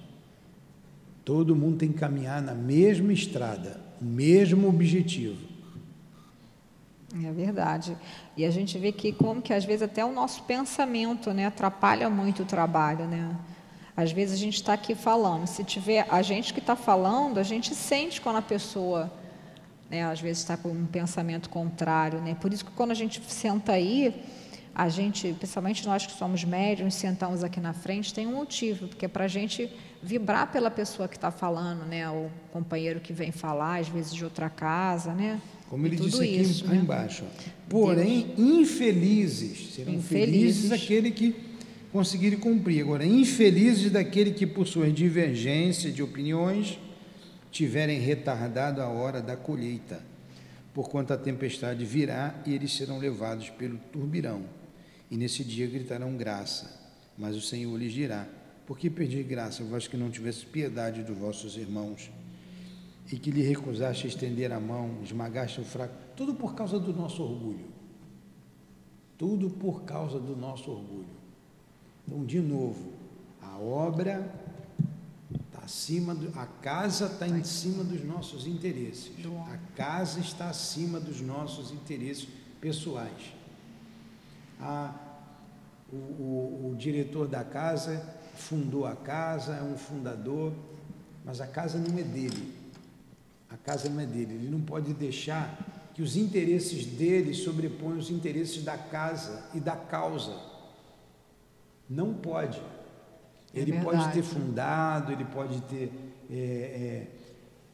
[1.26, 5.56] Todo mundo tem que caminhar na mesma estrada, o mesmo objetivo.
[7.24, 7.98] É verdade.
[8.36, 12.10] E a gente vê que como que às vezes até o nosso pensamento, né, atrapalha
[12.10, 13.36] muito o trabalho, né?
[13.96, 17.44] Às vezes a gente está aqui falando, se tiver a gente que está falando, a
[17.44, 19.12] gente sente quando a pessoa,
[19.90, 22.36] né, às vezes está com um pensamento contrário, né?
[22.40, 24.14] Por isso que quando a gente senta aí,
[24.74, 29.06] a gente, principalmente nós que somos médiums, sentamos aqui na frente, tem um motivo, porque
[29.06, 29.70] é para a gente
[30.04, 32.10] vibrar pela pessoa que está falando, né?
[32.10, 35.42] O companheiro que vem falar, às vezes de outra casa, né?
[35.70, 36.76] Como ele disse aqui isso, né?
[36.76, 37.24] embaixo.
[37.70, 40.68] Porém, infelizes, serão Infelizes.
[40.68, 41.36] felizes aquele que
[41.92, 42.82] conseguirem cumprir.
[42.82, 46.78] Agora, infelizes daquele que, por suas divergências de opiniões,
[47.56, 50.02] tiverem retardado a hora da colheita,
[50.74, 54.44] porquanto a tempestade virá e eles serão levados pelo turbirão.
[55.10, 56.70] E nesse dia gritarão graça,
[57.18, 58.28] mas o Senhor lhes dirá:
[58.68, 62.12] Por que perdi graça, vós que não tivesse piedade dos vossos irmãos?
[63.12, 67.22] e que lhe recusaste estender a mão, esmagaste o fraco, tudo por causa do nosso
[67.22, 67.68] orgulho.
[69.18, 71.06] Tudo por causa do nosso orgulho.
[72.08, 72.94] Então, de novo,
[73.40, 74.28] a obra
[75.66, 79.12] acima, do, a casa está em cima dos nossos interesses.
[79.52, 82.28] A casa está acima dos nossos interesses
[82.62, 83.34] pessoais.
[84.62, 84.94] A,
[85.92, 88.02] o, o, o diretor da casa
[88.36, 90.54] fundou a casa, é um fundador,
[91.26, 92.54] mas a casa não é dele.
[93.50, 94.36] A casa não é dele.
[94.36, 99.76] Ele não pode deixar que os interesses dele sobreponham os interesses da casa e da
[99.76, 100.38] causa.
[101.90, 102.62] Não pode.
[103.56, 104.14] É Ele pode verdade.
[104.14, 105.92] ter fundado, ele pode ter
[106.30, 107.08] é,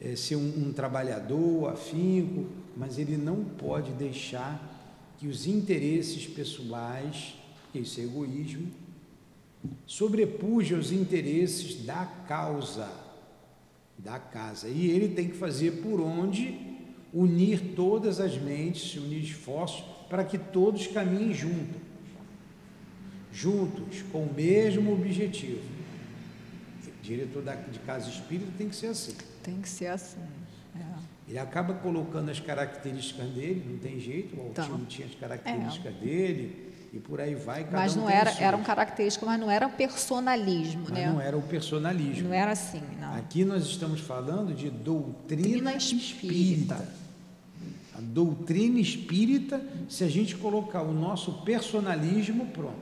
[0.00, 4.70] é, é, ser um, um trabalhador afinco, mas ele não pode deixar
[5.18, 7.34] que os interesses pessoais,
[7.72, 8.68] que isso é egoísmo,
[9.86, 12.90] sobrepujam os interesses da causa
[13.96, 14.68] da casa.
[14.68, 16.58] E ele tem que fazer por onde
[17.12, 21.80] unir todas as mentes, unir esforços para que todos caminhem juntos,
[23.32, 25.71] juntos, com o mesmo objetivo.
[27.02, 29.16] O diretor da, de casa espírita tem que ser assim.
[29.42, 30.20] Tem que ser assim.
[30.76, 30.80] É.
[31.28, 35.94] Ele acaba colocando as características dele, não tem jeito, o Então, Altino tinha as características
[35.94, 37.64] dele, e por aí vai.
[37.64, 41.10] Cada Mas um não era, era um característico, mas não era um personalismo, Mas né?
[41.10, 42.28] não era o personalismo.
[42.28, 43.14] Não era assim, não.
[43.16, 46.74] Aqui nós estamos falando de doutrina espírita.
[46.76, 46.88] espírita.
[47.96, 52.76] A doutrina espírita, se a gente colocar o nosso personalismo, pronto.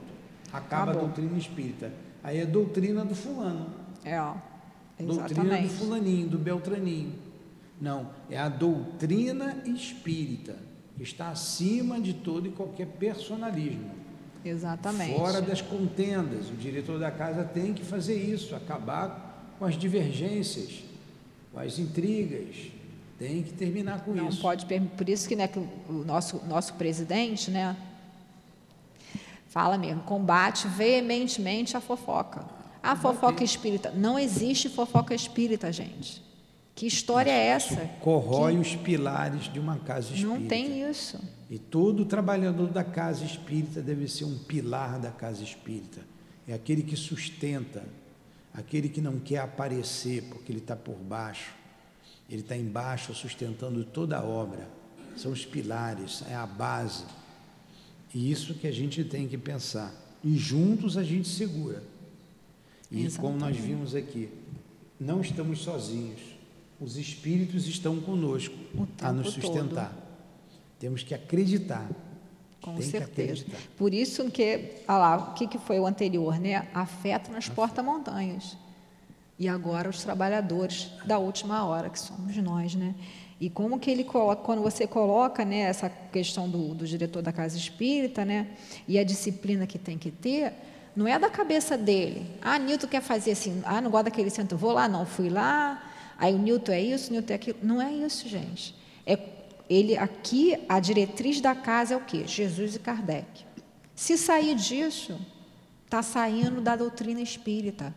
[0.53, 1.07] Acaba a Acabou.
[1.07, 1.91] doutrina espírita.
[2.23, 3.80] Aí é doutrina do fulano.
[4.03, 4.35] É, ó.
[4.99, 7.13] Doutrina do fulaninho, do beltraninho.
[7.79, 10.55] Não, é a doutrina espírita,
[10.95, 13.89] que está acima de todo e qualquer personalismo.
[14.45, 15.15] Exatamente.
[15.17, 16.49] Fora das contendas.
[16.49, 20.83] O diretor da casa tem que fazer isso, acabar com as divergências,
[21.51, 22.55] com as intrigas.
[23.17, 24.41] Tem que terminar com Não isso.
[24.41, 27.75] pode per- por isso que, né, que o o nosso nosso presidente, né,
[29.47, 32.45] fala mesmo, combate veementemente a fofoca.
[32.83, 36.21] A fofoca espírita, não existe fofoca espírita, gente.
[36.73, 37.75] Que história é essa?
[37.99, 40.27] Corrói os pilares de uma casa espírita.
[40.27, 41.19] Não tem isso.
[41.49, 46.01] E todo trabalhador da casa espírita deve ser um pilar da casa espírita.
[46.47, 47.83] É aquele que sustenta,
[48.53, 51.53] aquele que não quer aparecer porque ele está por baixo.
[52.29, 54.67] Ele está embaixo sustentando toda a obra.
[55.17, 57.03] São os pilares, é a base.
[58.13, 59.93] E isso que a gente tem que pensar.
[60.23, 61.83] E juntos a gente segura.
[62.91, 63.61] E como nós Exatamente.
[63.61, 64.29] vimos aqui,
[64.99, 66.19] não estamos sozinhos.
[66.79, 68.55] Os espíritos estão conosco
[69.01, 69.95] a nos sustentar.
[70.77, 71.89] Temos que acreditar.
[72.59, 73.43] Com Tem que certeza.
[73.43, 73.57] acreditar.
[73.77, 76.67] Por isso que, olha lá, o que, que foi o anterior, né?
[76.73, 78.57] A fé transporta montanhas.
[79.39, 82.93] E agora os trabalhadores da última hora, que somos nós, né?
[83.39, 87.31] E como que ele coloca, quando você coloca né, essa questão do, do diretor da
[87.31, 88.47] casa espírita, né?
[88.87, 90.53] E a disciplina que tem que ter,
[90.95, 92.25] não é da cabeça dele.
[92.41, 95.81] Ah, Newton quer fazer assim, ah, não gosto daquele centro, vou lá, não, fui lá,
[96.17, 97.57] aí o Newton é isso, o Newton é aquilo.
[97.61, 98.75] Não é isso, gente.
[99.05, 99.17] É
[99.69, 102.23] ele aqui, a diretriz da casa é o quê?
[102.27, 103.45] Jesus e Kardec.
[103.95, 105.17] Se sair disso,
[105.85, 107.95] está saindo da doutrina espírita.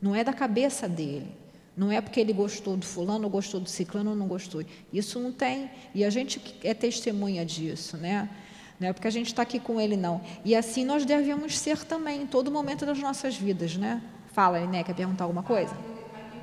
[0.00, 1.28] Não é da cabeça dele.
[1.76, 4.64] Não é porque ele gostou do fulano, ou gostou do ciclano, ou não gostou.
[4.90, 5.70] Isso não tem.
[5.94, 8.30] E a gente é testemunha disso, né?
[8.80, 10.22] Não é porque a gente está aqui com ele, não.
[10.42, 14.02] E assim nós devemos ser também, em todo momento das nossas vidas, né?
[14.32, 14.82] Fala, né?
[14.82, 15.74] Quer perguntar alguma coisa?
[15.74, 16.40] Aqui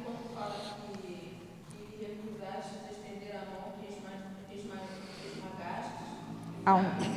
[6.64, 7.17] quando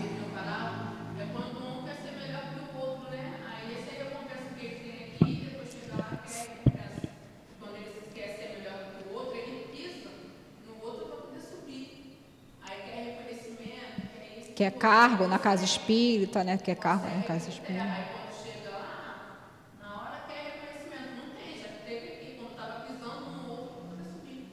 [14.61, 14.79] quer isso.
[14.79, 16.59] quer cargo na casa espírita, né?
[16.59, 17.83] Quer cargo na casa espírita.
[17.83, 19.41] Aí quando chega lá,
[19.81, 21.17] na hora quer reconhecimento.
[21.17, 24.47] Não tem, já teve aqui, quando estava pisando no outro para poder subir.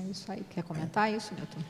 [0.00, 0.42] É isso aí.
[0.50, 1.60] Quer comentar isso, Milton?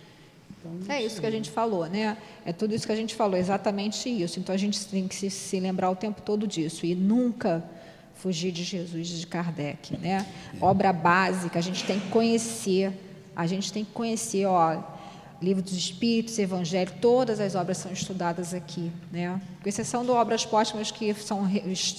[0.65, 2.17] Então, É isso que a gente falou, né?
[2.47, 4.39] É tudo isso que a gente falou, exatamente isso.
[4.39, 7.65] Então a gente tem que se, se lembrar o tempo todo disso e nunca
[8.15, 10.25] fugir de Jesus e de Kardec, né?
[10.61, 12.93] Obra básica, a gente tem que conhecer,
[13.35, 14.81] a gente tem que conhecer, ó,
[15.43, 19.41] Livro dos Espíritos, Evangelho, todas as obras são estudadas aqui, né?
[19.61, 21.51] Com exceção de obras póstumas que são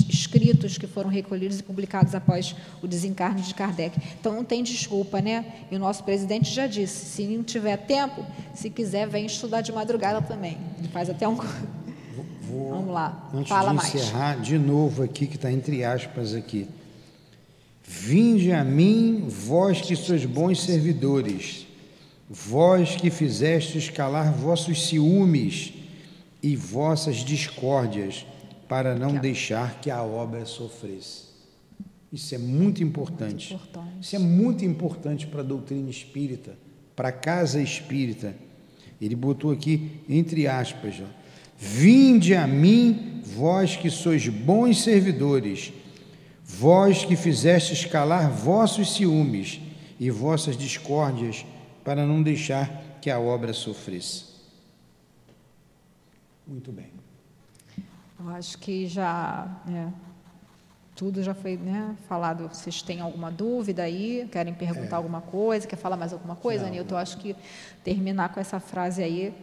[0.09, 3.99] escritos, que foram recolhidos e publicados após o desencarne de Kardec.
[4.17, 5.45] Então não tem desculpa, né?
[5.69, 8.25] E o nosso presidente já disse: se não tiver tempo,
[8.55, 10.57] se quiser, vem estudar de madrugada também.
[10.79, 11.35] Ele faz até um.
[11.35, 13.93] Vou, Vamos lá, antes fala de mais.
[13.93, 16.69] encerrar, de novo aqui, que está entre aspas aqui.
[17.85, 21.62] Vinde a mim, vós que sois bons servidores,
[22.33, 25.71] vós que fizestes calar vossos ciúmes
[26.41, 28.25] e vossas discórdias,
[28.67, 31.25] para não deixar que a obra sofresse.
[32.11, 33.53] Isso é muito importante.
[33.53, 33.97] Muito importante.
[34.01, 36.57] Isso é muito importante para a doutrina espírita,
[36.95, 38.35] para a casa espírita.
[38.99, 41.23] Ele botou aqui entre aspas, ó,
[41.55, 45.71] Vinde a mim, vós que sois bons servidores,
[46.43, 49.61] vós que fizestes calar vossos ciúmes
[49.99, 51.45] e vossas discórdias,
[51.83, 52.69] para não deixar
[53.01, 54.25] que a obra sofresse.
[56.47, 56.91] Muito bem.
[58.19, 59.93] Eu acho que já né,
[60.95, 62.47] tudo já foi né, falado.
[62.47, 64.27] Vocês têm alguma dúvida aí?
[64.31, 65.67] Querem perguntar alguma coisa?
[65.67, 66.69] Quer falar mais alguma coisa, É.
[66.69, 66.95] Nilton?
[66.95, 67.35] Eu acho que
[67.83, 69.33] terminar com essa frase aí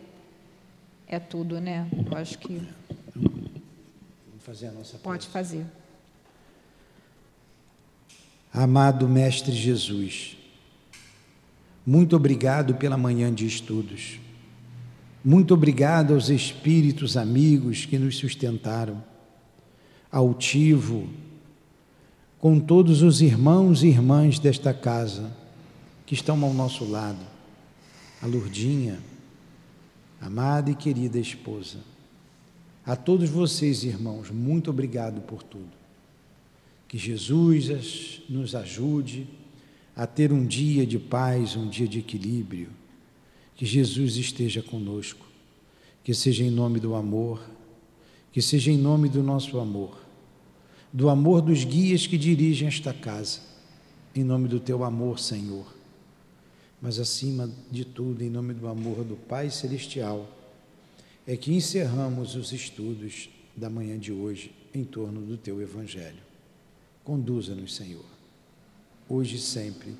[1.06, 1.88] é tudo, né?
[2.10, 2.66] Eu acho que
[3.14, 5.66] Vamos fazer a nossa pode fazer.
[8.52, 10.36] Amado Mestre Jesus,
[11.86, 14.20] muito obrigado pela manhã de estudos.
[15.24, 19.02] Muito obrigado aos espíritos amigos que nos sustentaram,
[20.10, 21.08] altivo,
[22.38, 25.30] com todos os irmãos e irmãs desta casa
[26.06, 27.24] que estão ao nosso lado,
[28.22, 28.98] a Lurdinha,
[30.20, 31.78] amada e querida esposa.
[32.84, 35.70] A todos vocês, irmãos, muito obrigado por tudo.
[36.88, 39.28] Que Jesus nos ajude
[40.00, 42.70] a ter um dia de paz, um dia de equilíbrio.
[43.54, 45.26] Que Jesus esteja conosco.
[46.02, 47.38] Que seja em nome do amor,
[48.32, 50.00] que seja em nome do nosso amor,
[50.90, 53.40] do amor dos guias que dirigem esta casa,
[54.14, 55.66] em nome do teu amor, Senhor.
[56.80, 60.26] Mas acima de tudo, em nome do amor do Pai Celestial,
[61.26, 66.22] é que encerramos os estudos da manhã de hoje em torno do teu Evangelho.
[67.04, 68.19] Conduza-nos, Senhor,
[69.10, 69.96] hoje e sempre,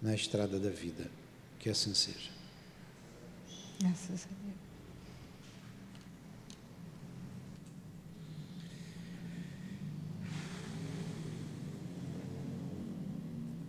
[0.00, 1.10] na estrada da vida.
[1.58, 2.30] Que assim seja.
[3.80, 4.63] Graças a Deus.